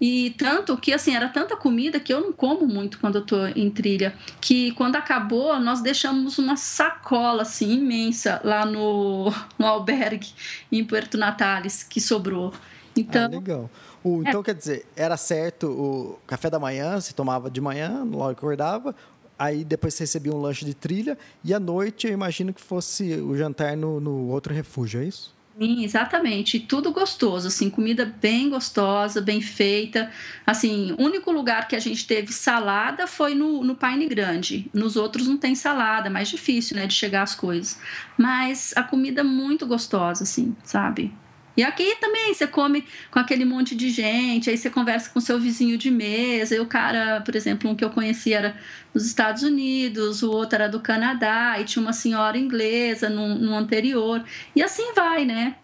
e 0.00 0.34
tanto 0.36 0.76
que, 0.76 0.92
assim, 0.92 1.14
era 1.14 1.28
tanta 1.28 1.56
comida 1.56 1.98
que 1.98 2.12
eu 2.12 2.20
não 2.20 2.32
como 2.32 2.66
muito 2.66 2.98
quando 2.98 3.16
eu 3.16 3.24
tô 3.24 3.46
em 3.46 3.70
trilha. 3.70 4.14
Que 4.40 4.72
quando 4.72 4.96
acabou, 4.96 5.58
nós 5.58 5.80
deixamos 5.80 6.38
uma 6.38 6.56
sacola, 6.56 7.42
assim, 7.42 7.72
imensa 7.72 8.40
lá 8.44 8.66
no, 8.66 9.32
no 9.58 9.66
albergue 9.66 10.28
em 10.70 10.84
Puerto 10.84 11.16
Natales, 11.16 11.82
que 11.82 12.00
sobrou. 12.00 12.52
Então, 12.94 13.24
ah, 13.24 13.28
legal. 13.28 13.70
O, 14.04 14.20
então, 14.20 14.40
é. 14.40 14.44
quer 14.44 14.54
dizer, 14.54 14.86
era 14.94 15.16
certo 15.16 15.66
o 15.68 16.18
café 16.26 16.50
da 16.50 16.58
manhã, 16.58 17.00
se 17.00 17.14
tomava 17.14 17.50
de 17.50 17.60
manhã, 17.60 18.04
logo 18.04 18.30
acordava, 18.30 18.94
aí 19.38 19.64
depois 19.64 19.94
você 19.94 20.04
recebia 20.04 20.32
um 20.32 20.40
lanche 20.40 20.64
de 20.64 20.74
trilha, 20.74 21.18
e 21.42 21.52
à 21.52 21.60
noite 21.60 22.06
eu 22.06 22.12
imagino 22.12 22.54
que 22.54 22.60
fosse 22.60 23.14
o 23.14 23.36
jantar 23.36 23.76
no, 23.76 23.98
no 23.98 24.28
outro 24.28 24.54
refúgio, 24.54 25.00
é 25.00 25.04
isso? 25.04 25.35
Sim, 25.58 25.84
exatamente. 25.84 26.60
Tudo 26.60 26.92
gostoso, 26.92 27.48
assim, 27.48 27.70
comida 27.70 28.04
bem 28.04 28.50
gostosa, 28.50 29.22
bem 29.22 29.40
feita. 29.40 30.12
Assim, 30.46 30.92
o 30.98 31.02
único 31.02 31.32
lugar 31.32 31.66
que 31.66 31.74
a 31.74 31.78
gente 31.78 32.06
teve 32.06 32.30
salada 32.32 33.06
foi 33.06 33.34
no, 33.34 33.64
no 33.64 33.74
Pine 33.74 34.06
Grande. 34.06 34.70
Nos 34.74 34.96
outros 34.96 35.26
não 35.26 35.38
tem 35.38 35.54
salada, 35.54 36.10
mais 36.10 36.28
difícil, 36.28 36.76
né, 36.76 36.86
de 36.86 36.92
chegar 36.94 37.22
as 37.22 37.34
coisas. 37.34 37.80
Mas 38.18 38.74
a 38.76 38.82
comida 38.82 39.24
muito 39.24 39.66
gostosa, 39.66 40.24
assim, 40.24 40.54
sabe? 40.62 41.10
E 41.56 41.64
aqui 41.64 41.96
também 42.00 42.34
você 42.34 42.46
come 42.46 42.84
com 43.10 43.18
aquele 43.18 43.44
monte 43.44 43.74
de 43.74 43.88
gente, 43.88 44.50
aí 44.50 44.58
você 44.58 44.68
conversa 44.68 45.08
com 45.10 45.20
seu 45.20 45.40
vizinho 45.40 45.78
de 45.78 45.90
mesa, 45.90 46.54
e 46.54 46.60
o 46.60 46.66
cara, 46.66 47.22
por 47.22 47.34
exemplo, 47.34 47.70
um 47.70 47.74
que 47.74 47.84
eu 47.84 47.90
conheci 47.90 48.34
era 48.34 48.56
dos 48.92 49.06
Estados 49.06 49.42
Unidos, 49.42 50.22
o 50.22 50.30
outro 50.30 50.56
era 50.56 50.68
do 50.68 50.80
Canadá, 50.80 51.58
e 51.58 51.64
tinha 51.64 51.82
uma 51.82 51.94
senhora 51.94 52.36
inglesa 52.36 53.08
no, 53.08 53.34
no 53.34 53.54
anterior. 53.54 54.22
E 54.54 54.62
assim 54.62 54.92
vai, 54.94 55.24
né? 55.24 55.56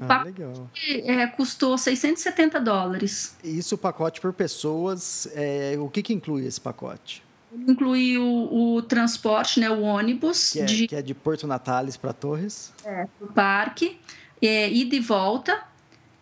Ah, 0.00 0.22
legal. 0.22 0.70
É, 0.86 1.26
custou 1.26 1.76
670 1.76 2.60
dólares. 2.60 3.36
Isso 3.42 3.74
o 3.74 3.78
pacote 3.78 4.20
por 4.20 4.32
pessoas, 4.32 5.28
é, 5.34 5.76
o 5.78 5.88
que, 5.88 6.02
que 6.02 6.12
inclui 6.12 6.46
esse 6.46 6.60
pacote? 6.60 7.22
Inclui 7.52 8.16
o, 8.18 8.74
o 8.76 8.82
transporte, 8.82 9.58
né, 9.58 9.70
o 9.70 9.80
ônibus. 9.80 10.52
Que 10.52 10.60
é 10.60 10.64
de, 10.64 10.86
que 10.86 10.96
é 10.96 11.02
de 11.02 11.14
Porto 11.14 11.46
Natales 11.46 11.96
para 11.96 12.12
Torres. 12.12 12.72
É, 12.84 13.06
para 13.18 13.26
o 13.26 13.32
parque 13.32 13.98
é, 14.40 14.70
ida 14.70 14.96
e 14.96 15.00
volta, 15.00 15.62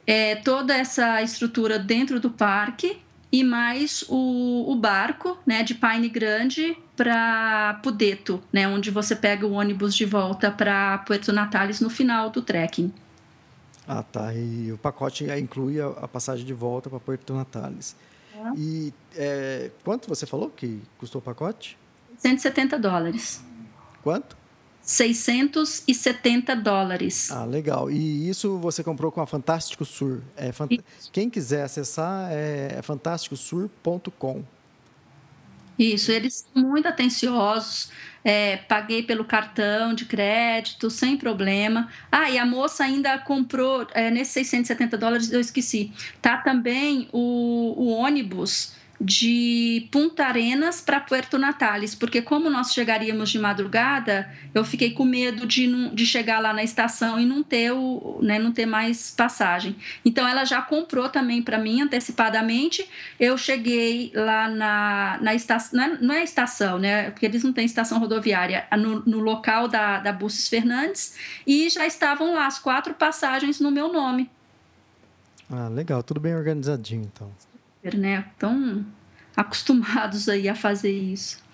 é, 0.06 0.36
toda 0.36 0.74
essa 0.74 1.22
estrutura 1.22 1.78
dentro 1.78 2.20
do 2.20 2.30
parque 2.30 2.98
e 3.30 3.42
mais 3.42 4.04
o, 4.08 4.70
o 4.70 4.76
barco 4.76 5.36
né, 5.44 5.62
de 5.62 5.74
Pine 5.74 6.08
Grande 6.08 6.76
para 6.96 7.80
Pudeto, 7.82 8.42
né, 8.52 8.66
onde 8.66 8.90
você 8.90 9.14
pega 9.14 9.46
o 9.46 9.52
ônibus 9.52 9.94
de 9.94 10.04
volta 10.04 10.50
para 10.50 10.98
Puerto 10.98 11.32
Natales 11.32 11.80
no 11.80 11.90
final 11.90 12.30
do 12.30 12.40
trekking. 12.40 12.92
Ah, 13.86 14.02
tá. 14.02 14.34
E 14.34 14.72
o 14.72 14.78
pacote 14.78 15.24
inclui 15.38 15.80
a, 15.80 15.88
a 15.88 16.08
passagem 16.08 16.44
de 16.44 16.54
volta 16.54 16.90
para 16.90 16.98
Puerto 16.98 17.34
Natales. 17.34 17.94
É. 18.34 18.52
E 18.56 18.94
é, 19.14 19.70
quanto 19.84 20.08
você 20.08 20.26
falou 20.26 20.50
que 20.50 20.80
custou 20.98 21.20
o 21.20 21.22
pacote? 21.22 21.78
170 22.18 22.78
dólares. 22.78 23.44
Quanto? 24.02 24.36
670 24.86 26.54
dólares. 26.54 27.30
Ah, 27.32 27.44
legal. 27.44 27.90
E 27.90 28.28
isso 28.28 28.56
você 28.58 28.84
comprou 28.84 29.10
com 29.10 29.20
a 29.20 29.26
Fantástico 29.26 29.84
Sur. 29.84 30.22
É, 30.36 30.52
fant... 30.52 30.70
Quem 31.12 31.28
quiser 31.28 31.64
acessar 31.64 32.30
é 32.30 32.80
fantásticosur.com. 32.82 34.44
Isso, 35.76 36.10
eles 36.10 36.46
são 36.52 36.62
muito 36.62 36.86
atenciosos. 36.86 37.90
É, 38.24 38.56
paguei 38.56 39.02
pelo 39.02 39.24
cartão 39.24 39.92
de 39.92 40.04
crédito, 40.04 40.88
sem 40.88 41.16
problema. 41.16 41.88
Ah, 42.10 42.30
e 42.30 42.38
a 42.38 42.46
moça 42.46 42.84
ainda 42.84 43.18
comprou, 43.18 43.86
é, 43.92 44.10
nesses 44.10 44.32
670 44.32 44.96
dólares, 44.96 45.32
eu 45.32 45.40
esqueci, 45.40 45.92
tá 46.22 46.38
também 46.38 47.08
o, 47.12 47.74
o 47.76 47.88
ônibus 47.88 48.72
de 49.00 49.88
Punta 49.92 50.24
Arenas 50.24 50.80
para 50.80 51.00
Puerto 51.00 51.38
Natales, 51.38 51.94
porque 51.94 52.22
como 52.22 52.48
nós 52.48 52.72
chegaríamos 52.72 53.30
de 53.30 53.38
madrugada, 53.38 54.30
eu 54.54 54.64
fiquei 54.64 54.92
com 54.92 55.04
medo 55.04 55.46
de, 55.46 55.66
não, 55.66 55.94
de 55.94 56.06
chegar 56.06 56.40
lá 56.40 56.52
na 56.52 56.62
estação 56.62 57.20
e 57.20 57.26
não 57.26 57.42
ter, 57.42 57.72
o, 57.72 58.18
né, 58.22 58.38
não 58.38 58.52
ter 58.52 58.66
mais 58.66 59.10
passagem. 59.10 59.76
Então 60.04 60.26
ela 60.26 60.44
já 60.44 60.62
comprou 60.62 61.08
também 61.08 61.42
para 61.42 61.58
mim 61.58 61.82
antecipadamente. 61.82 62.88
Eu 63.20 63.36
cheguei 63.36 64.10
lá 64.14 64.48
na, 64.48 65.18
na 65.20 65.34
estação, 65.34 65.78
não 65.78 65.84
é, 65.84 65.98
não 65.98 66.14
é 66.14 66.24
estação, 66.24 66.78
né? 66.78 67.10
Porque 67.10 67.26
eles 67.26 67.42
não 67.42 67.52
têm 67.52 67.66
estação 67.66 67.98
rodoviária, 67.98 68.66
no, 68.78 69.02
no 69.04 69.18
local 69.18 69.68
da, 69.68 69.98
da 69.98 70.12
Busses 70.12 70.48
Fernandes, 70.48 71.16
e 71.46 71.68
já 71.68 71.86
estavam 71.86 72.34
lá 72.34 72.46
as 72.46 72.58
quatro 72.58 72.94
passagens 72.94 73.60
no 73.60 73.70
meu 73.70 73.92
nome. 73.92 74.30
Ah, 75.50 75.68
legal, 75.68 76.02
tudo 76.02 76.18
bem 76.18 76.34
organizadinho 76.34 77.02
então 77.02 77.30
né? 77.82 78.24
Tão 78.38 78.84
acostumados 79.36 80.28
aí 80.28 80.48
a 80.48 80.54
fazer 80.54 80.92
isso. 80.92 81.44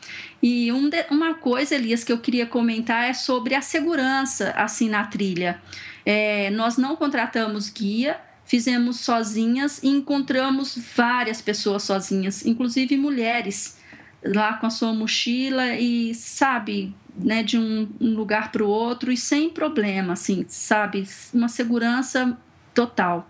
E 0.43 0.73
um 0.73 0.89
de, 0.89 1.05
uma 1.11 1.35
coisa, 1.35 1.75
Elias, 1.75 2.03
que 2.03 2.13
eu 2.13 2.19
queria 2.19 2.47
comentar 2.47 3.09
é 3.09 3.13
sobre 3.13 3.55
a 3.55 3.63
segurança 3.63 4.51
assim 4.57 4.89
na 4.89 5.05
trilha. 5.05 5.61
É, 6.05 6.51
nós 6.51 6.77
não 6.77 6.97
contratamos 6.97 7.71
guia, 7.71 8.21
fizemos 8.45 9.01
sozinhas 9.01 9.83
e 9.83 9.89
encontramos 9.89 10.77
várias 10.97 11.41
pessoas 11.41 11.85
sozinhas, 11.85 12.45
inclusive 12.45 12.97
mulheres 12.97 13.81
lá 14.25 14.55
com 14.55 14.67
a 14.67 14.71
sua 14.71 14.93
mochila 14.93 15.75
e 15.75 16.15
sabe, 16.15 16.95
né, 17.17 17.43
de 17.43 17.59
um, 17.59 17.89
um 18.01 18.15
lugar 18.15 18.53
para 18.53 18.63
o 18.63 18.69
outro 18.69 19.11
e 19.11 19.17
sem 19.17 19.51
problema, 19.51 20.13
assim, 20.13 20.45
sabe, 20.49 21.07
uma 21.33 21.49
segurança 21.49 22.37
total. 22.75 23.29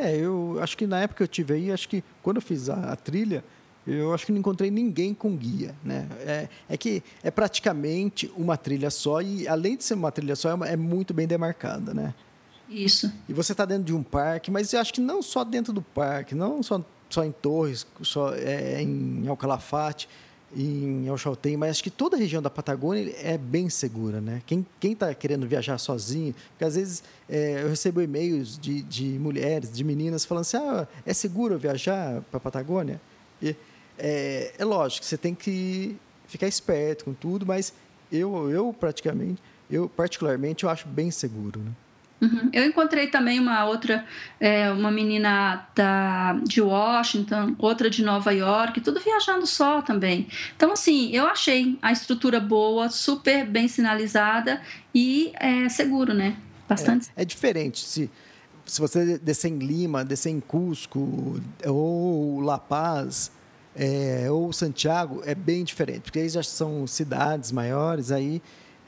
É, 0.00 0.16
eu 0.16 0.58
acho 0.62 0.76
que 0.78 0.86
na 0.86 1.00
época 1.00 1.18
que 1.18 1.22
eu 1.24 1.28
tive 1.28 1.54
aí, 1.54 1.70
acho 1.70 1.88
que 1.88 2.02
quando 2.22 2.36
eu 2.36 2.42
fiz 2.42 2.70
a, 2.70 2.92
a 2.92 2.96
trilha, 2.96 3.44
eu 3.86 4.14
acho 4.14 4.24
que 4.24 4.32
não 4.32 4.38
encontrei 4.38 4.70
ninguém 4.70 5.12
com 5.12 5.36
guia, 5.36 5.74
né? 5.84 6.08
É, 6.20 6.48
é, 6.70 6.76
que 6.76 7.02
é 7.22 7.30
praticamente 7.30 8.32
uma 8.36 8.56
trilha 8.56 8.90
só 8.90 9.20
e 9.20 9.46
além 9.46 9.76
de 9.76 9.84
ser 9.84 9.94
uma 9.94 10.10
trilha 10.10 10.36
só, 10.36 10.50
é, 10.50 10.54
uma, 10.54 10.68
é 10.68 10.76
muito 10.76 11.12
bem 11.12 11.26
demarcada, 11.26 11.92
né? 11.92 12.14
Isso. 12.68 13.12
E 13.28 13.32
você 13.32 13.52
está 13.52 13.64
dentro 13.64 13.84
de 13.84 13.94
um 13.94 14.02
parque, 14.02 14.50
mas 14.50 14.72
eu 14.72 14.80
acho 14.80 14.94
que 14.94 15.00
não 15.00 15.20
só 15.20 15.44
dentro 15.44 15.72
do 15.72 15.82
parque, 15.82 16.34
não 16.34 16.62
só, 16.62 16.82
só 17.08 17.24
em 17.24 17.32
Torres, 17.32 17.86
só 18.02 18.32
é, 18.34 18.80
em 18.80 19.26
Alcalafate, 19.28 20.08
em 20.56 21.06
El 21.06 21.16
Chaltén, 21.16 21.56
mas 21.56 21.70
acho 21.70 21.82
que 21.82 21.90
toda 21.90 22.16
a 22.16 22.18
região 22.18 22.42
da 22.42 22.50
Patagônia 22.50 23.14
é 23.22 23.38
bem 23.38 23.68
segura, 23.70 24.20
né? 24.20 24.42
Quem 24.46 24.66
está 24.82 25.14
querendo 25.14 25.46
viajar 25.46 25.78
sozinho, 25.78 26.34
porque 26.50 26.64
às 26.64 26.74
vezes 26.74 27.02
é, 27.28 27.62
eu 27.62 27.68
recebo 27.68 28.02
e-mails 28.02 28.58
de, 28.58 28.82
de 28.82 29.04
mulheres, 29.18 29.70
de 29.72 29.84
meninas 29.84 30.24
falando 30.24 30.42
assim, 30.42 30.56
ah, 30.56 30.88
é 31.06 31.14
seguro 31.14 31.58
viajar 31.58 32.20
para 32.30 32.38
a 32.38 32.40
Patagônia? 32.40 33.00
E, 33.40 33.54
é, 33.98 34.52
é 34.58 34.64
lógico, 34.64 35.04
você 35.06 35.16
tem 35.16 35.34
que 35.34 35.96
ficar 36.26 36.48
esperto 36.48 37.04
com 37.04 37.14
tudo, 37.14 37.46
mas 37.46 37.72
eu, 38.10 38.50
eu 38.50 38.72
praticamente, 38.72 39.40
eu 39.70 39.88
particularmente, 39.88 40.64
eu 40.64 40.70
acho 40.70 40.88
bem 40.88 41.10
seguro, 41.10 41.60
né? 41.60 41.70
Uhum. 42.20 42.50
Eu 42.52 42.64
encontrei 42.66 43.06
também 43.06 43.40
uma 43.40 43.64
outra, 43.64 44.04
é, 44.38 44.70
uma 44.70 44.90
menina 44.90 45.66
da, 45.74 46.34
de 46.44 46.60
Washington, 46.60 47.54
outra 47.58 47.88
de 47.88 48.02
Nova 48.02 48.30
York, 48.32 48.80
tudo 48.80 49.00
viajando 49.00 49.46
só 49.46 49.80
também. 49.80 50.28
Então, 50.54 50.72
assim, 50.72 51.10
eu 51.12 51.26
achei 51.26 51.78
a 51.80 51.90
estrutura 51.90 52.38
boa, 52.38 52.90
super 52.90 53.46
bem 53.46 53.68
sinalizada 53.68 54.60
e 54.94 55.32
é, 55.36 55.68
seguro, 55.68 56.12
né? 56.12 56.36
Bastante. 56.68 57.08
É, 57.16 57.22
é 57.22 57.24
diferente. 57.24 57.80
Se, 57.80 58.10
se 58.66 58.80
você 58.80 59.18
descer 59.18 59.48
em 59.48 59.58
Lima, 59.58 60.04
descer 60.04 60.30
em 60.30 60.40
Cusco 60.40 61.40
ou 61.66 62.40
La 62.40 62.58
Paz 62.58 63.32
é, 63.74 64.30
ou 64.30 64.52
Santiago, 64.52 65.22
é 65.24 65.34
bem 65.34 65.64
diferente, 65.64 66.02
porque 66.02 66.18
aí 66.18 66.28
já 66.28 66.42
são 66.42 66.86
cidades 66.86 67.50
maiores, 67.50 68.12
aí, 68.12 68.42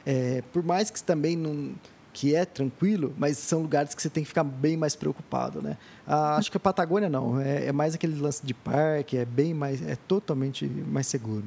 é, 0.05 0.43
por 0.53 0.63
mais 0.63 0.91
que 0.91 1.01
também 1.01 1.35
não 1.35 1.73
que 2.13 2.35
é 2.35 2.45
tranquilo, 2.45 3.13
mas 3.17 3.37
são 3.37 3.61
lugares 3.61 3.95
que 3.95 4.01
você 4.01 4.09
tem 4.09 4.23
que 4.23 4.29
ficar 4.29 4.43
bem 4.43 4.77
mais 4.77 4.95
preocupado, 4.95 5.61
né? 5.61 5.77
Ah, 6.05 6.37
acho 6.37 6.51
que 6.51 6.57
a 6.57 6.59
Patagônia 6.59 7.09
não, 7.09 7.41
é, 7.41 7.65
é, 7.65 7.71
mais 7.71 7.95
aquele 7.95 8.19
lance 8.19 8.45
de 8.45 8.53
parque, 8.53 9.17
é 9.17 9.25
bem 9.25 9.53
mais, 9.53 9.81
é 9.81 9.95
totalmente 9.95 10.65
mais 10.65 11.07
seguro. 11.07 11.43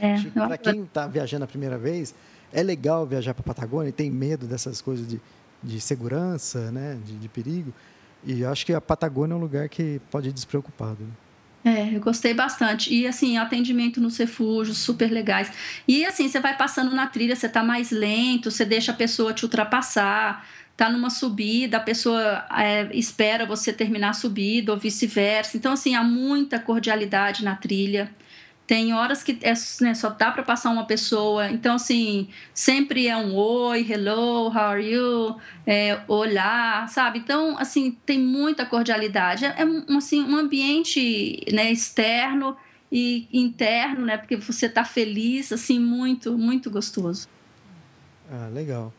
É, 0.00 0.20
para 0.30 0.58
quem 0.58 0.82
está 0.82 1.06
viajando 1.06 1.44
a 1.44 1.46
primeira 1.46 1.78
vez, 1.78 2.12
é 2.52 2.62
legal 2.62 3.06
viajar 3.06 3.32
para 3.34 3.42
a 3.42 3.54
Patagônia 3.54 3.90
e 3.90 3.92
tem 3.92 4.10
medo 4.10 4.46
dessas 4.46 4.80
coisas 4.82 5.06
de, 5.06 5.20
de 5.62 5.80
segurança, 5.80 6.72
né? 6.72 6.98
De, 7.04 7.16
de 7.16 7.28
perigo. 7.28 7.72
E 8.24 8.44
acho 8.44 8.66
que 8.66 8.74
a 8.74 8.80
Patagônia 8.80 9.34
é 9.34 9.36
um 9.36 9.40
lugar 9.40 9.68
que 9.68 10.00
pode 10.10 10.28
ir 10.28 10.32
despreocupado. 10.32 11.04
Né? 11.04 11.10
É, 11.64 11.94
eu 11.94 12.00
gostei 12.00 12.32
bastante. 12.32 12.92
E 12.94 13.06
assim, 13.06 13.36
atendimento 13.36 14.00
nos 14.00 14.16
refúgios, 14.16 14.78
super 14.78 15.10
legais. 15.10 15.52
E 15.86 16.06
assim, 16.06 16.28
você 16.28 16.40
vai 16.40 16.56
passando 16.56 16.94
na 16.94 17.06
trilha, 17.06 17.36
você 17.36 17.48
tá 17.48 17.62
mais 17.62 17.90
lento, 17.90 18.50
você 18.50 18.64
deixa 18.64 18.92
a 18.92 18.94
pessoa 18.94 19.34
te 19.34 19.44
ultrapassar, 19.44 20.46
tá 20.76 20.88
numa 20.88 21.10
subida, 21.10 21.76
a 21.76 21.80
pessoa 21.80 22.46
é, 22.56 22.88
espera 22.96 23.44
você 23.44 23.72
terminar 23.72 24.10
a 24.10 24.14
subida, 24.14 24.72
ou 24.72 24.78
vice-versa. 24.78 25.56
Então, 25.56 25.72
assim, 25.72 25.94
há 25.94 26.02
muita 26.02 26.58
cordialidade 26.58 27.44
na 27.44 27.54
trilha. 27.54 28.10
Tem 28.70 28.94
horas 28.94 29.20
que 29.20 29.36
é, 29.42 29.52
né, 29.80 29.94
só 29.94 30.10
dá 30.10 30.30
para 30.30 30.44
passar 30.44 30.70
uma 30.70 30.86
pessoa. 30.86 31.50
Então, 31.50 31.74
assim, 31.74 32.28
sempre 32.54 33.08
é 33.08 33.16
um 33.16 33.34
oi, 33.34 33.84
hello, 33.90 34.46
how 34.46 34.58
are 34.58 34.88
you? 34.88 35.36
É, 35.66 36.00
olá, 36.06 36.86
sabe? 36.86 37.18
Então, 37.18 37.58
assim, 37.58 37.98
tem 38.06 38.20
muita 38.20 38.64
cordialidade. 38.64 39.44
É, 39.44 39.48
é 39.48 39.96
assim, 39.96 40.22
um 40.22 40.36
ambiente 40.36 41.44
né, 41.52 41.72
externo 41.72 42.56
e 42.92 43.26
interno, 43.32 44.06
né? 44.06 44.16
Porque 44.16 44.36
você 44.36 44.66
está 44.66 44.84
feliz, 44.84 45.50
assim, 45.50 45.80
muito, 45.80 46.38
muito 46.38 46.70
gostoso. 46.70 47.28
Ah, 48.30 48.48
legal. 48.54 48.94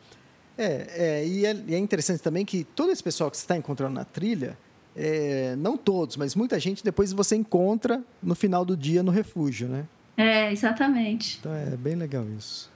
É, 0.58 1.22
é, 1.22 1.26
e 1.26 1.46
é, 1.46 1.56
é 1.70 1.78
interessante 1.78 2.22
também 2.22 2.44
que 2.44 2.62
todo 2.62 2.92
esse 2.92 3.02
pessoal 3.02 3.30
que 3.30 3.38
você 3.38 3.44
está 3.44 3.56
encontrando 3.56 3.94
na 3.94 4.04
trilha, 4.04 4.54
é, 4.96 5.54
não 5.56 5.76
todos, 5.76 6.16
mas 6.16 6.34
muita 6.34 6.58
gente 6.60 6.84
depois 6.84 7.12
você 7.12 7.36
encontra 7.36 8.02
no 8.22 8.34
final 8.34 8.64
do 8.64 8.76
dia 8.76 9.02
no 9.02 9.10
refúgio, 9.10 9.68
né? 9.68 9.84
É, 10.16 10.52
exatamente. 10.52 11.38
Então 11.40 11.54
é 11.54 11.76
bem 11.76 11.94
legal 11.94 12.26
isso. 12.36 12.70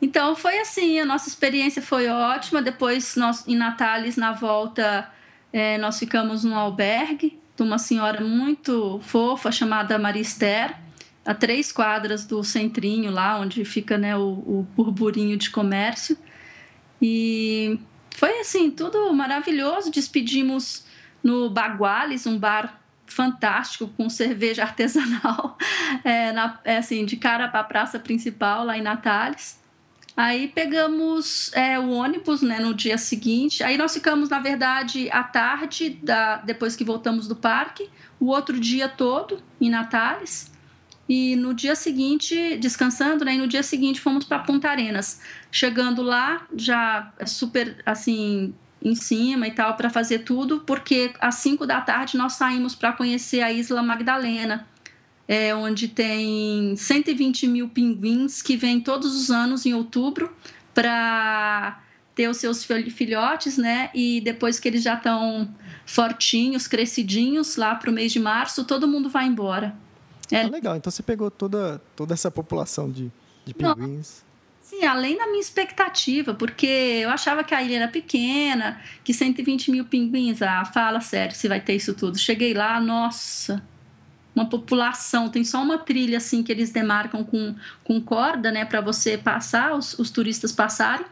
Então 0.00 0.36
foi 0.36 0.58
assim, 0.60 1.00
a 1.00 1.04
nossa 1.04 1.28
experiência 1.28 1.82
foi 1.82 2.08
ótima. 2.08 2.62
Depois, 2.62 3.16
nós, 3.16 3.46
em 3.48 3.56
Natales, 3.56 4.16
na 4.16 4.32
volta, 4.32 5.10
é, 5.52 5.76
nós 5.78 5.98
ficamos 5.98 6.44
num 6.44 6.54
albergue 6.54 7.38
de 7.56 7.62
uma 7.62 7.78
senhora 7.78 8.24
muito 8.24 9.00
fofa 9.02 9.50
chamada 9.50 9.98
Maria 9.98 10.22
Esther, 10.22 10.76
a 11.26 11.34
três 11.34 11.72
quadras 11.72 12.24
do 12.24 12.44
centrinho 12.44 13.10
lá, 13.10 13.38
onde 13.38 13.64
fica 13.64 13.98
né, 13.98 14.16
o, 14.16 14.22
o 14.22 14.66
burburinho 14.76 15.36
de 15.36 15.50
comércio. 15.50 16.16
E 17.02 17.80
foi 18.12 18.38
assim, 18.38 18.70
tudo 18.70 19.12
maravilhoso. 19.12 19.90
Despedimos 19.90 20.84
no 21.22 21.50
Baguales, 21.50 22.26
um 22.26 22.38
bar 22.38 22.80
fantástico 23.06 23.88
com 23.96 24.08
cerveja 24.08 24.62
artesanal, 24.64 25.56
é, 26.04 26.32
na, 26.32 26.60
é, 26.64 26.78
assim, 26.78 27.04
de 27.04 27.16
cara 27.16 27.48
para 27.48 27.60
a 27.60 27.64
praça 27.64 27.98
principal 27.98 28.64
lá 28.64 28.76
em 28.76 28.82
Natales. 28.82 29.58
Aí 30.16 30.48
pegamos 30.48 31.52
é, 31.54 31.78
o 31.78 31.90
ônibus 31.90 32.42
né, 32.42 32.58
no 32.58 32.74
dia 32.74 32.98
seguinte. 32.98 33.62
Aí 33.62 33.78
nós 33.78 33.94
ficamos, 33.94 34.28
na 34.28 34.40
verdade, 34.40 35.08
à 35.12 35.22
tarde, 35.22 35.90
da, 36.02 36.38
depois 36.38 36.74
que 36.74 36.82
voltamos 36.82 37.28
do 37.28 37.36
parque, 37.36 37.88
o 38.18 38.26
outro 38.26 38.58
dia 38.58 38.88
todo 38.88 39.40
em 39.60 39.70
Natales. 39.70 40.50
E 41.08 41.36
no 41.36 41.54
dia 41.54 41.76
seguinte, 41.76 42.56
descansando, 42.58 43.24
né? 43.24 43.34
E 43.34 43.38
no 43.38 43.46
dia 43.46 43.62
seguinte 43.62 44.00
fomos 44.00 44.24
para 44.24 44.40
Punta 44.40 44.68
Arenas. 44.68 45.22
Chegando 45.52 46.02
lá, 46.02 46.46
já 46.54 47.12
super 47.24 47.80
assim, 47.86 48.52
em 48.82 48.94
cima 48.94 49.46
e 49.48 49.50
tal, 49.50 49.76
para 49.76 49.90
fazer 49.90 50.20
tudo, 50.20 50.60
porque 50.60 51.12
às 51.20 51.36
5 51.36 51.66
da 51.66 51.80
tarde 51.80 52.16
nós 52.16 52.34
saímos 52.34 52.74
para 52.74 52.92
conhecer 52.92 53.40
a 53.40 53.52
Isla 53.52 53.82
Magdalena 53.82 54.66
é, 55.28 55.54
onde 55.54 55.88
tem 55.88 56.74
120 56.74 57.46
mil 57.46 57.68
pinguins 57.68 58.40
que 58.40 58.56
vêm 58.56 58.80
todos 58.80 59.14
os 59.14 59.30
anos 59.30 59.66
em 59.66 59.74
outubro 59.74 60.32
para 60.72 61.82
ter 62.14 62.28
os 62.28 62.38
seus 62.38 62.64
filhotes, 62.64 63.58
né? 63.58 63.90
E 63.94 64.22
depois 64.22 64.58
que 64.58 64.66
eles 64.66 64.82
já 64.82 64.94
estão 64.94 65.54
fortinhos, 65.84 66.66
crescidinhos, 66.66 67.56
lá 67.56 67.74
para 67.74 67.90
o 67.90 67.92
mês 67.92 68.10
de 68.10 68.18
março, 68.18 68.64
todo 68.64 68.88
mundo 68.88 69.10
vai 69.10 69.26
embora. 69.26 69.76
É 70.30 70.42
ah, 70.42 70.48
legal, 70.48 70.76
então 70.76 70.90
você 70.90 71.02
pegou 71.02 71.30
toda, 71.30 71.80
toda 71.94 72.14
essa 72.14 72.30
população 72.30 72.90
de, 72.90 73.12
de 73.44 73.54
pinguins. 73.54 74.24
Sim, 74.78 74.84
além 74.84 75.18
da 75.18 75.26
minha 75.26 75.40
expectativa, 75.40 76.34
porque 76.34 76.66
eu 76.66 77.10
achava 77.10 77.42
que 77.42 77.52
a 77.52 77.60
ilha 77.60 77.78
era 77.78 77.88
pequena, 77.88 78.80
que 79.02 79.12
120 79.12 79.72
mil 79.72 79.84
pinguins, 79.84 80.40
ah, 80.40 80.64
fala 80.64 81.00
sério, 81.00 81.34
se 81.34 81.48
vai 81.48 81.60
ter 81.60 81.74
isso 81.74 81.94
tudo. 81.94 82.16
Cheguei 82.16 82.54
lá, 82.54 82.80
nossa, 82.80 83.60
uma 84.34 84.46
população, 84.48 85.28
tem 85.28 85.42
só 85.42 85.60
uma 85.60 85.78
trilha 85.78 86.18
assim 86.18 86.44
que 86.44 86.52
eles 86.52 86.70
demarcam 86.70 87.24
com, 87.24 87.56
com 87.82 88.00
corda, 88.00 88.52
né, 88.52 88.64
para 88.64 88.80
você 88.80 89.18
passar, 89.18 89.74
os, 89.74 89.98
os 89.98 90.10
turistas 90.10 90.52
passarem. 90.52 91.06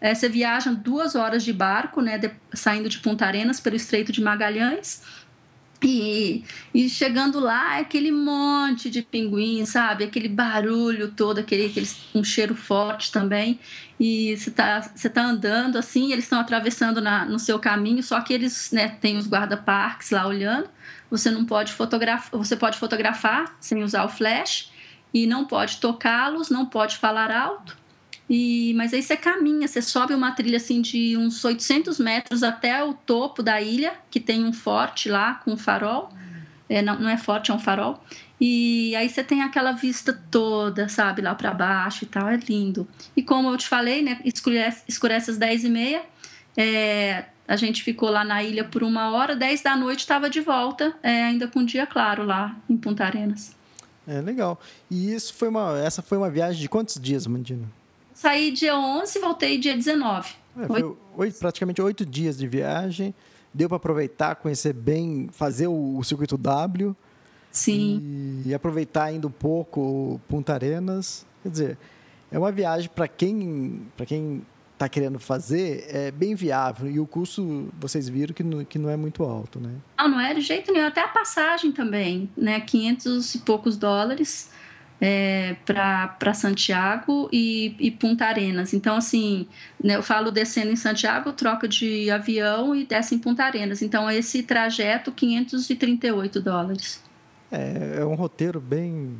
É, 0.00 0.14
você 0.14 0.28
viaja 0.28 0.70
duas 0.70 1.16
horas 1.16 1.42
de 1.42 1.52
barco, 1.52 2.00
né, 2.00 2.18
de, 2.18 2.30
saindo 2.52 2.88
de 2.88 3.00
Punta 3.00 3.26
Arenas 3.26 3.58
pelo 3.58 3.74
Estreito 3.74 4.12
de 4.12 4.22
Magalhães. 4.22 5.02
E, 5.82 6.42
e 6.74 6.88
chegando 6.88 7.38
lá 7.38 7.76
é 7.76 7.80
aquele 7.80 8.10
monte 8.10 8.90
de 8.90 9.00
pinguim, 9.00 9.64
sabe? 9.64 10.04
Aquele 10.04 10.28
barulho 10.28 11.12
todo, 11.12 11.38
aquele, 11.38 11.66
aquele 11.66 11.88
um 12.14 12.24
cheiro 12.24 12.54
forte 12.54 13.12
também. 13.12 13.60
E 13.98 14.36
você 14.36 14.50
tá, 14.50 14.80
você 14.80 15.08
tá 15.08 15.22
andando 15.22 15.78
assim, 15.78 16.12
eles 16.12 16.24
estão 16.24 16.40
atravessando 16.40 17.00
na, 17.00 17.24
no 17.24 17.38
seu 17.38 17.58
caminho, 17.58 18.02
só 18.02 18.20
que 18.20 18.32
eles 18.32 18.72
né, 18.72 18.88
têm 18.88 19.16
os 19.16 19.28
guarda-parques 19.28 20.10
lá 20.10 20.26
olhando. 20.26 20.68
Você 21.10 21.30
não 21.30 21.44
pode 21.44 21.72
fotografar, 21.72 22.38
você 22.38 22.56
pode 22.56 22.76
fotografar 22.76 23.56
sem 23.60 23.82
usar 23.82 24.04
o 24.04 24.08
flash 24.08 24.72
e 25.14 25.26
não 25.26 25.44
pode 25.44 25.78
tocá-los, 25.78 26.50
não 26.50 26.66
pode 26.66 26.96
falar 26.96 27.30
alto. 27.30 27.76
E, 28.28 28.74
mas 28.76 28.92
aí 28.92 29.02
você 29.02 29.16
caminha, 29.16 29.66
você 29.66 29.80
sobe 29.80 30.12
uma 30.12 30.32
trilha 30.32 30.58
assim 30.58 30.82
de 30.82 31.16
uns 31.16 31.42
800 31.44 31.98
metros 31.98 32.42
até 32.42 32.84
o 32.84 32.92
topo 32.92 33.42
da 33.42 33.60
ilha, 33.60 33.94
que 34.10 34.20
tem 34.20 34.44
um 34.44 34.52
forte 34.52 35.08
lá 35.08 35.36
com 35.36 35.52
um 35.52 35.56
farol. 35.56 36.10
É, 36.68 36.82
não, 36.82 36.98
não 37.00 37.08
é 37.08 37.16
forte, 37.16 37.50
é 37.50 37.54
um 37.54 37.58
farol. 37.58 38.02
E 38.40 38.94
aí 38.94 39.08
você 39.08 39.24
tem 39.24 39.42
aquela 39.42 39.72
vista 39.72 40.12
toda, 40.30 40.88
sabe, 40.88 41.22
lá 41.22 41.34
para 41.34 41.52
baixo 41.52 42.04
e 42.04 42.06
tal, 42.06 42.28
é 42.28 42.36
lindo. 42.36 42.86
E 43.16 43.22
como 43.22 43.48
eu 43.48 43.56
te 43.56 43.66
falei, 43.66 44.02
né, 44.02 44.20
escurece, 44.24 44.84
escurece 44.86 45.30
às 45.30 45.38
10 45.38 45.64
e 45.64 45.68
meia, 45.68 46.02
é, 46.56 47.24
a 47.48 47.56
gente 47.56 47.82
ficou 47.82 48.10
lá 48.10 48.22
na 48.22 48.42
ilha 48.42 48.62
por 48.62 48.82
uma 48.82 49.10
hora, 49.10 49.34
10 49.34 49.62
da 49.62 49.74
noite 49.74 50.00
estava 50.00 50.28
de 50.28 50.40
volta, 50.40 50.94
é, 51.02 51.24
ainda 51.24 51.48
com 51.48 51.64
dia 51.64 51.86
claro 51.86 52.24
lá 52.24 52.54
em 52.68 52.76
Punta 52.76 53.04
Arenas. 53.04 53.56
É 54.06 54.20
legal. 54.20 54.60
E 54.90 55.12
isso 55.12 55.34
foi 55.34 55.48
uma, 55.48 55.78
essa 55.78 56.00
foi 56.00 56.16
uma 56.16 56.30
viagem 56.30 56.60
de 56.60 56.68
quantos 56.68 57.00
dias, 57.00 57.26
Mandina? 57.26 57.77
Saí 58.18 58.50
dia 58.50 58.76
11 58.76 59.16
e 59.16 59.20
voltei 59.20 59.58
dia 59.58 59.76
19. 59.76 60.28
É, 60.58 60.66
foi 60.66 60.96
oito, 61.16 61.38
praticamente 61.38 61.80
oito 61.80 62.04
dias 62.04 62.36
de 62.36 62.48
viagem. 62.48 63.14
Deu 63.54 63.68
para 63.68 63.76
aproveitar, 63.76 64.34
conhecer 64.34 64.72
bem, 64.72 65.28
fazer 65.30 65.68
o, 65.68 65.96
o 65.96 66.02
circuito 66.02 66.36
W. 66.36 66.96
Sim. 67.52 68.42
E, 68.44 68.48
e 68.48 68.54
aproveitar 68.54 69.04
ainda 69.04 69.28
um 69.28 69.30
pouco 69.30 70.20
Punta 70.26 70.52
Arenas. 70.52 71.24
Quer 71.44 71.48
dizer, 71.48 71.78
é 72.32 72.36
uma 72.36 72.50
viagem 72.50 72.90
para 72.92 73.06
quem, 73.06 73.86
para 73.96 74.04
quem 74.04 74.44
está 74.72 74.88
querendo 74.88 75.20
fazer 75.20 75.86
é 75.88 76.10
bem 76.10 76.34
viável 76.34 76.90
e 76.90 76.98
o 76.98 77.06
custo 77.06 77.68
vocês 77.78 78.08
viram 78.08 78.34
que 78.34 78.42
não, 78.42 78.64
que 78.64 78.80
não 78.80 78.90
é 78.90 78.96
muito 78.96 79.22
alto, 79.22 79.60
né? 79.60 79.74
Não, 79.96 80.08
não 80.08 80.20
é 80.20 80.34
de 80.34 80.40
jeito 80.40 80.72
nenhum. 80.72 80.86
Até 80.88 81.02
a 81.02 81.08
passagem 81.08 81.70
também, 81.70 82.28
né? 82.36 82.58
500 82.58 83.36
e 83.36 83.38
poucos 83.38 83.76
dólares 83.76 84.50
é, 85.00 85.56
para 85.64 86.34
Santiago 86.34 87.28
e, 87.32 87.74
e, 87.78 87.90
Punta 87.90 88.24
Arenas. 88.24 88.74
Então, 88.74 88.96
assim, 88.96 89.46
né, 89.82 89.96
eu 89.96 90.02
falo 90.02 90.30
descendo 90.30 90.70
em 90.72 90.76
Santiago, 90.76 91.32
troca 91.32 91.68
de 91.68 92.10
avião 92.10 92.74
e 92.74 92.84
desce 92.84 93.14
em 93.14 93.18
Punta 93.18 93.44
Arenas. 93.44 93.80
Então, 93.80 94.10
esse 94.10 94.42
trajeto, 94.42 95.12
538 95.12 96.40
dólares. 96.40 97.02
É, 97.50 97.98
é 98.00 98.04
um 98.04 98.14
roteiro 98.14 98.60
bem... 98.60 99.16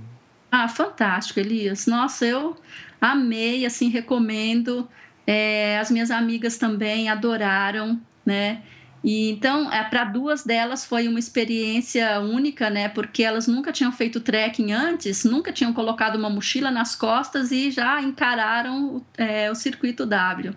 Ah, 0.51 0.69
fantástico, 0.69 1.39
Elias. 1.39 1.87
Nossa, 1.87 2.25
eu 2.27 2.57
amei, 3.01 3.65
assim, 3.67 3.89
recomendo. 3.89 4.89
É, 5.27 5.79
as 5.79 5.91
minhas 5.91 6.11
amigas 6.11 6.57
também 6.57 7.09
adoraram, 7.09 8.01
né? 8.25 8.63
E 9.03 9.31
então, 9.31 9.73
é, 9.73 9.85
para 9.85 10.05
duas 10.05 10.45
delas 10.45 10.85
foi 10.85 11.07
uma 11.07 11.19
experiência 11.19 12.19
única, 12.21 12.69
né? 12.69 12.89
Porque 12.89 13.23
elas 13.23 13.47
nunca 13.47 13.73
tinham 13.73 13.93
feito 13.93 14.21
trekking 14.21 14.73
antes, 14.73 15.25
nunca 15.25 15.53
tinham 15.53 15.73
colocado 15.73 16.17
uma 16.17 16.29
mochila 16.29 16.71
nas 16.71 16.97
costas 16.97 17.53
e 17.53 17.71
já 17.71 18.03
encararam 18.03 19.05
é, 19.17 19.51
o 19.51 19.55
circuito 19.55 20.05
W. 20.05 20.55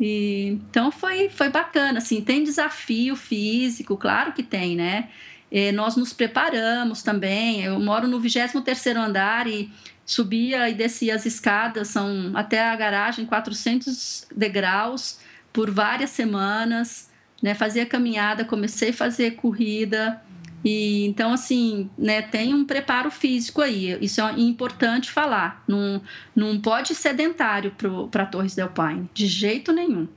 E, 0.00 0.58
então 0.70 0.90
foi, 0.90 1.28
foi 1.28 1.48
bacana, 1.48 1.98
assim, 1.98 2.20
tem 2.20 2.42
desafio 2.42 3.16
físico, 3.16 3.96
claro 3.96 4.32
que 4.32 4.42
tem, 4.42 4.76
né? 4.76 5.08
É, 5.50 5.70
nós 5.72 5.96
nos 5.96 6.12
preparamos 6.12 7.02
também. 7.02 7.62
Eu 7.62 7.78
moro 7.78 8.08
no 8.08 8.18
23 8.18 8.86
andar 8.96 9.46
e 9.46 9.70
subia 10.04 10.68
e 10.68 10.74
descia 10.74 11.14
as 11.14 11.26
escadas, 11.26 11.88
são 11.88 12.32
até 12.34 12.68
a 12.68 12.76
garagem 12.76 13.26
400 13.26 14.28
degraus 14.34 15.18
por 15.52 15.70
várias 15.70 16.10
semanas, 16.10 17.10
né? 17.42 17.54
Fazia 17.54 17.86
caminhada, 17.86 18.44
comecei 18.44 18.90
a 18.90 18.94
fazer 18.94 19.32
corrida 19.32 20.20
e 20.64 21.06
então 21.06 21.32
assim, 21.32 21.88
né? 21.96 22.22
Tem 22.22 22.52
um 22.52 22.64
preparo 22.64 23.10
físico 23.10 23.62
aí. 23.62 23.96
Isso 24.00 24.20
é 24.20 24.32
importante 24.38 25.10
falar. 25.10 25.62
Não, 25.66 26.02
não 26.34 26.60
pode 26.60 26.88
ser 26.88 27.06
sedentário 27.10 27.72
para 28.10 28.26
Torres 28.26 28.54
del 28.54 28.68
Paine, 28.68 29.08
de 29.14 29.26
jeito 29.26 29.72
nenhum. 29.72 30.08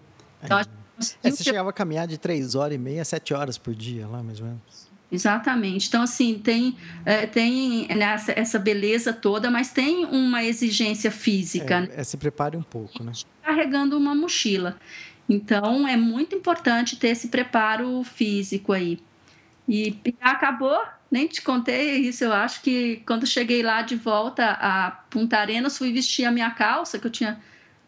Então, 0.43 0.59
é, 0.59 0.63
você 1.31 1.43
chegava 1.43 1.69
a 1.69 1.73
caminhar 1.73 2.07
de 2.07 2.17
três 2.17 2.55
horas 2.55 2.75
e 2.75 2.77
meia, 2.77 3.05
sete 3.05 3.33
horas 3.33 3.57
por 3.57 3.75
dia, 3.75 4.07
lá 4.07 4.23
mais 4.23 4.39
ou 4.39 4.47
menos. 4.47 4.89
Exatamente. 5.11 5.87
Então, 5.87 6.03
assim, 6.03 6.37
tem, 6.37 6.77
é, 7.03 7.25
tem 7.25 7.87
essa, 7.89 8.31
essa 8.31 8.59
beleza 8.59 9.11
toda, 9.11 9.49
mas 9.49 9.71
tem 9.71 10.05
uma 10.05 10.43
exigência 10.43 11.09
física. 11.09 11.75
É, 11.75 11.81
né? 11.81 11.89
é, 11.95 12.03
se 12.03 12.15
prepare 12.17 12.55
um 12.55 12.61
pouco, 12.61 13.03
né? 13.03 13.11
Carregando 13.43 13.97
uma 13.97 14.13
mochila. 14.13 14.77
Então, 15.29 15.87
é 15.87 15.95
muito 15.95 16.35
importante 16.35 16.95
ter 16.95 17.09
esse 17.09 17.27
preparo 17.27 18.03
físico 18.03 18.73
aí. 18.73 18.99
E 19.67 19.95
acabou, 20.19 20.81
nem 21.11 21.27
te 21.27 21.43
contei 21.43 21.97
isso, 21.97 22.23
eu 22.23 22.33
acho 22.33 22.63
que 22.63 23.03
quando 23.05 23.27
cheguei 23.27 23.61
lá 23.61 23.83
de 23.83 23.95
volta 23.95 24.57
a 24.59 24.89
Punta 25.11 25.37
Arenas, 25.37 25.77
fui 25.77 25.93
vestir 25.93 26.25
a 26.25 26.31
minha 26.31 26.49
calça, 26.49 26.97
que 26.97 27.05
eu 27.05 27.11
tinha 27.11 27.39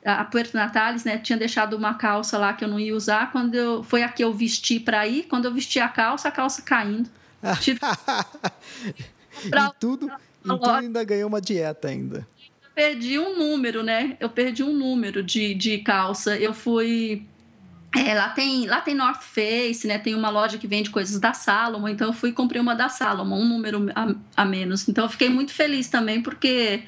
a 0.05 0.23
Puerto 0.23 0.53
Natales, 0.53 1.03
né, 1.03 1.17
tinha 1.17 1.37
deixado 1.37 1.75
uma 1.75 1.95
calça 1.95 2.37
lá 2.37 2.53
que 2.53 2.63
eu 2.63 2.67
não 2.67 2.79
ia 2.79 2.95
usar, 2.95 3.31
quando 3.31 3.55
eu, 3.55 3.83
foi 3.83 4.03
a 4.03 4.09
que 4.09 4.23
eu 4.23 4.31
vesti 4.31 4.79
para 4.79 5.07
ir, 5.07 5.23
quando 5.23 5.45
eu 5.45 5.53
vesti 5.53 5.79
a 5.79 5.89
calça, 5.89 6.27
a 6.27 6.31
calça 6.31 6.61
caindo. 6.61 7.09
Tive... 7.59 7.79
e 9.45 9.79
tudo, 9.79 10.11
e 10.43 10.47
tudo 10.47 10.69
ainda 10.69 11.03
ganhou 11.03 11.27
uma 11.27 11.41
dieta 11.41 11.87
ainda. 11.87 12.27
Eu 12.63 12.69
perdi 12.75 13.19
um 13.19 13.37
número, 13.37 13.83
né? 13.83 14.15
Eu 14.19 14.29
perdi 14.29 14.63
um 14.63 14.73
número 14.73 15.21
de, 15.21 15.53
de 15.53 15.79
calça. 15.79 16.37
Eu 16.37 16.53
fui 16.53 17.27
é, 17.95 18.13
lá 18.13 18.29
tem 18.29 18.67
lá 18.67 18.79
tem 18.79 18.95
North 18.95 19.21
Face, 19.21 19.85
né? 19.85 19.97
Tem 19.97 20.15
uma 20.15 20.29
loja 20.29 20.57
que 20.57 20.67
vende 20.67 20.89
coisas 20.89 21.19
da 21.19 21.33
Salomon, 21.33 21.89
então 21.89 22.07
eu 22.07 22.13
fui 22.13 22.29
e 22.29 22.33
comprei 22.33 22.61
uma 22.61 22.73
da 22.73 22.87
Salomon, 22.87 23.39
um 23.41 23.47
número 23.47 23.87
a, 23.93 24.15
a, 24.43 24.45
menos. 24.45 24.87
Então 24.87 25.05
eu 25.05 25.09
fiquei 25.09 25.29
muito 25.29 25.53
feliz 25.53 25.89
também 25.89 26.21
porque 26.21 26.83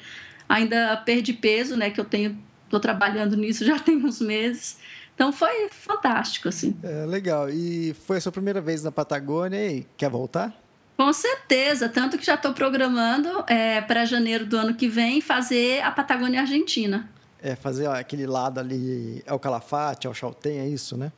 ainda 0.48 0.96
perdi 0.96 1.34
peso, 1.34 1.76
né? 1.76 1.90
Que 1.90 2.00
eu 2.00 2.04
tenho 2.04 2.38
estou 2.64 2.80
trabalhando 2.80 3.36
nisso 3.36 3.64
já 3.64 3.78
tem 3.80 3.96
uns 3.96 4.20
meses. 4.20 4.78
Então 5.14 5.30
foi 5.32 5.68
fantástico, 5.70 6.48
assim. 6.48 6.76
É, 6.82 7.04
legal. 7.04 7.50
E 7.50 7.94
foi 8.06 8.16
a 8.16 8.20
sua 8.20 8.32
primeira 8.32 8.60
vez 8.60 8.82
na 8.82 8.90
Patagônia 8.90 9.70
e 9.70 9.86
quer 9.96 10.10
voltar? 10.10 10.52
Com 10.96 11.12
certeza, 11.12 11.88
tanto 11.88 12.16
que 12.16 12.24
já 12.24 12.34
estou 12.34 12.52
programando 12.52 13.44
é, 13.48 13.80
para 13.80 14.04
janeiro 14.04 14.46
do 14.46 14.56
ano 14.56 14.74
que 14.74 14.88
vem 14.88 15.20
fazer 15.20 15.82
a 15.82 15.90
Patagônia 15.90 16.40
Argentina. 16.40 17.08
É, 17.44 17.54
fazer 17.54 17.86
aquele 17.86 18.26
lado 18.26 18.58
ali, 18.58 19.22
é 19.26 19.32
o 19.34 19.38
Calafate, 19.38 20.06
é 20.06 20.10
o 20.10 20.14
Chaltén, 20.14 20.60
é 20.60 20.66
isso, 20.66 20.96
né? 20.96 21.12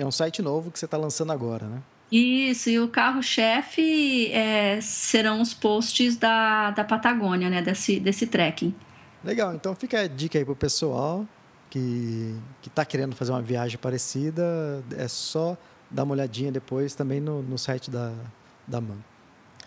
É 0.00 0.06
um 0.06 0.10
site 0.10 0.40
novo 0.40 0.70
que 0.70 0.78
você 0.78 0.86
está 0.86 0.96
lançando 0.96 1.30
agora, 1.30 1.66
né? 1.66 1.82
Isso, 2.10 2.70
e 2.70 2.80
o 2.80 2.88
carro-chefe 2.88 4.32
é, 4.32 4.80
serão 4.80 5.40
os 5.40 5.52
posts 5.52 6.16
da, 6.16 6.70
da 6.70 6.82
Patagônia, 6.82 7.50
né? 7.50 7.60
Desse, 7.60 8.00
desse 8.00 8.26
trekking. 8.26 8.74
Legal, 9.22 9.54
então 9.54 9.74
fica 9.76 10.00
a 10.00 10.06
dica 10.08 10.38
aí 10.38 10.44
pro 10.44 10.56
pessoal 10.56 11.26
que 11.68 12.34
está 12.66 12.84
querendo 12.84 13.14
fazer 13.14 13.30
uma 13.30 13.42
viagem 13.42 13.78
parecida, 13.78 14.82
é 14.96 15.06
só 15.06 15.56
dar 15.90 16.04
uma 16.04 16.14
olhadinha 16.14 16.50
depois 16.50 16.94
também 16.94 17.20
no, 17.20 17.42
no 17.42 17.58
site 17.58 17.90
da, 17.90 18.12
da 18.66 18.80
MAN. 18.80 18.98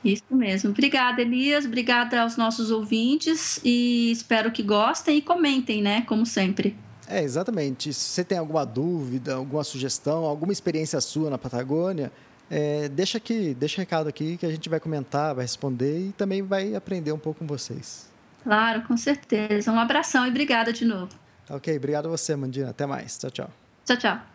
Isso 0.03 0.23
mesmo. 0.31 0.71
Obrigada, 0.71 1.21
Elias. 1.21 1.63
Obrigada 1.65 2.21
aos 2.21 2.35
nossos 2.35 2.71
ouvintes 2.71 3.61
e 3.63 4.11
espero 4.11 4.51
que 4.51 4.61
gostem 4.63 5.19
e 5.19 5.21
comentem, 5.21 5.81
né? 5.81 6.01
Como 6.01 6.25
sempre. 6.25 6.75
É, 7.07 7.21
exatamente. 7.21 7.93
Se 7.93 7.99
você 7.99 8.23
tem 8.23 8.37
alguma 8.37 8.65
dúvida, 8.65 9.35
alguma 9.35 9.63
sugestão, 9.63 10.23
alguma 10.25 10.51
experiência 10.51 10.99
sua 11.01 11.29
na 11.29 11.37
Patagônia, 11.37 12.11
é, 12.49 12.87
deixa 12.89 13.17
aqui, 13.17 13.53
deixa 13.53 13.81
recado 13.81 14.07
aqui 14.07 14.37
que 14.37 14.45
a 14.45 14.51
gente 14.51 14.69
vai 14.69 14.79
comentar, 14.79 15.33
vai 15.33 15.43
responder 15.43 16.07
e 16.07 16.11
também 16.11 16.41
vai 16.41 16.75
aprender 16.75 17.11
um 17.11 17.19
pouco 17.19 17.39
com 17.39 17.47
vocês. 17.47 18.07
Claro, 18.43 18.83
com 18.83 18.97
certeza. 18.97 19.71
Um 19.71 19.79
abração 19.79 20.25
e 20.25 20.29
obrigada 20.29 20.71
de 20.71 20.85
novo. 20.85 21.09
Ok, 21.49 21.75
obrigado 21.75 22.07
a 22.07 22.09
você, 22.09 22.35
Mandina. 22.35 22.69
Até 22.69 22.85
mais. 22.85 23.17
Tchau, 23.17 23.31
tchau. 23.31 23.49
Tchau, 23.85 23.97
tchau. 23.97 24.32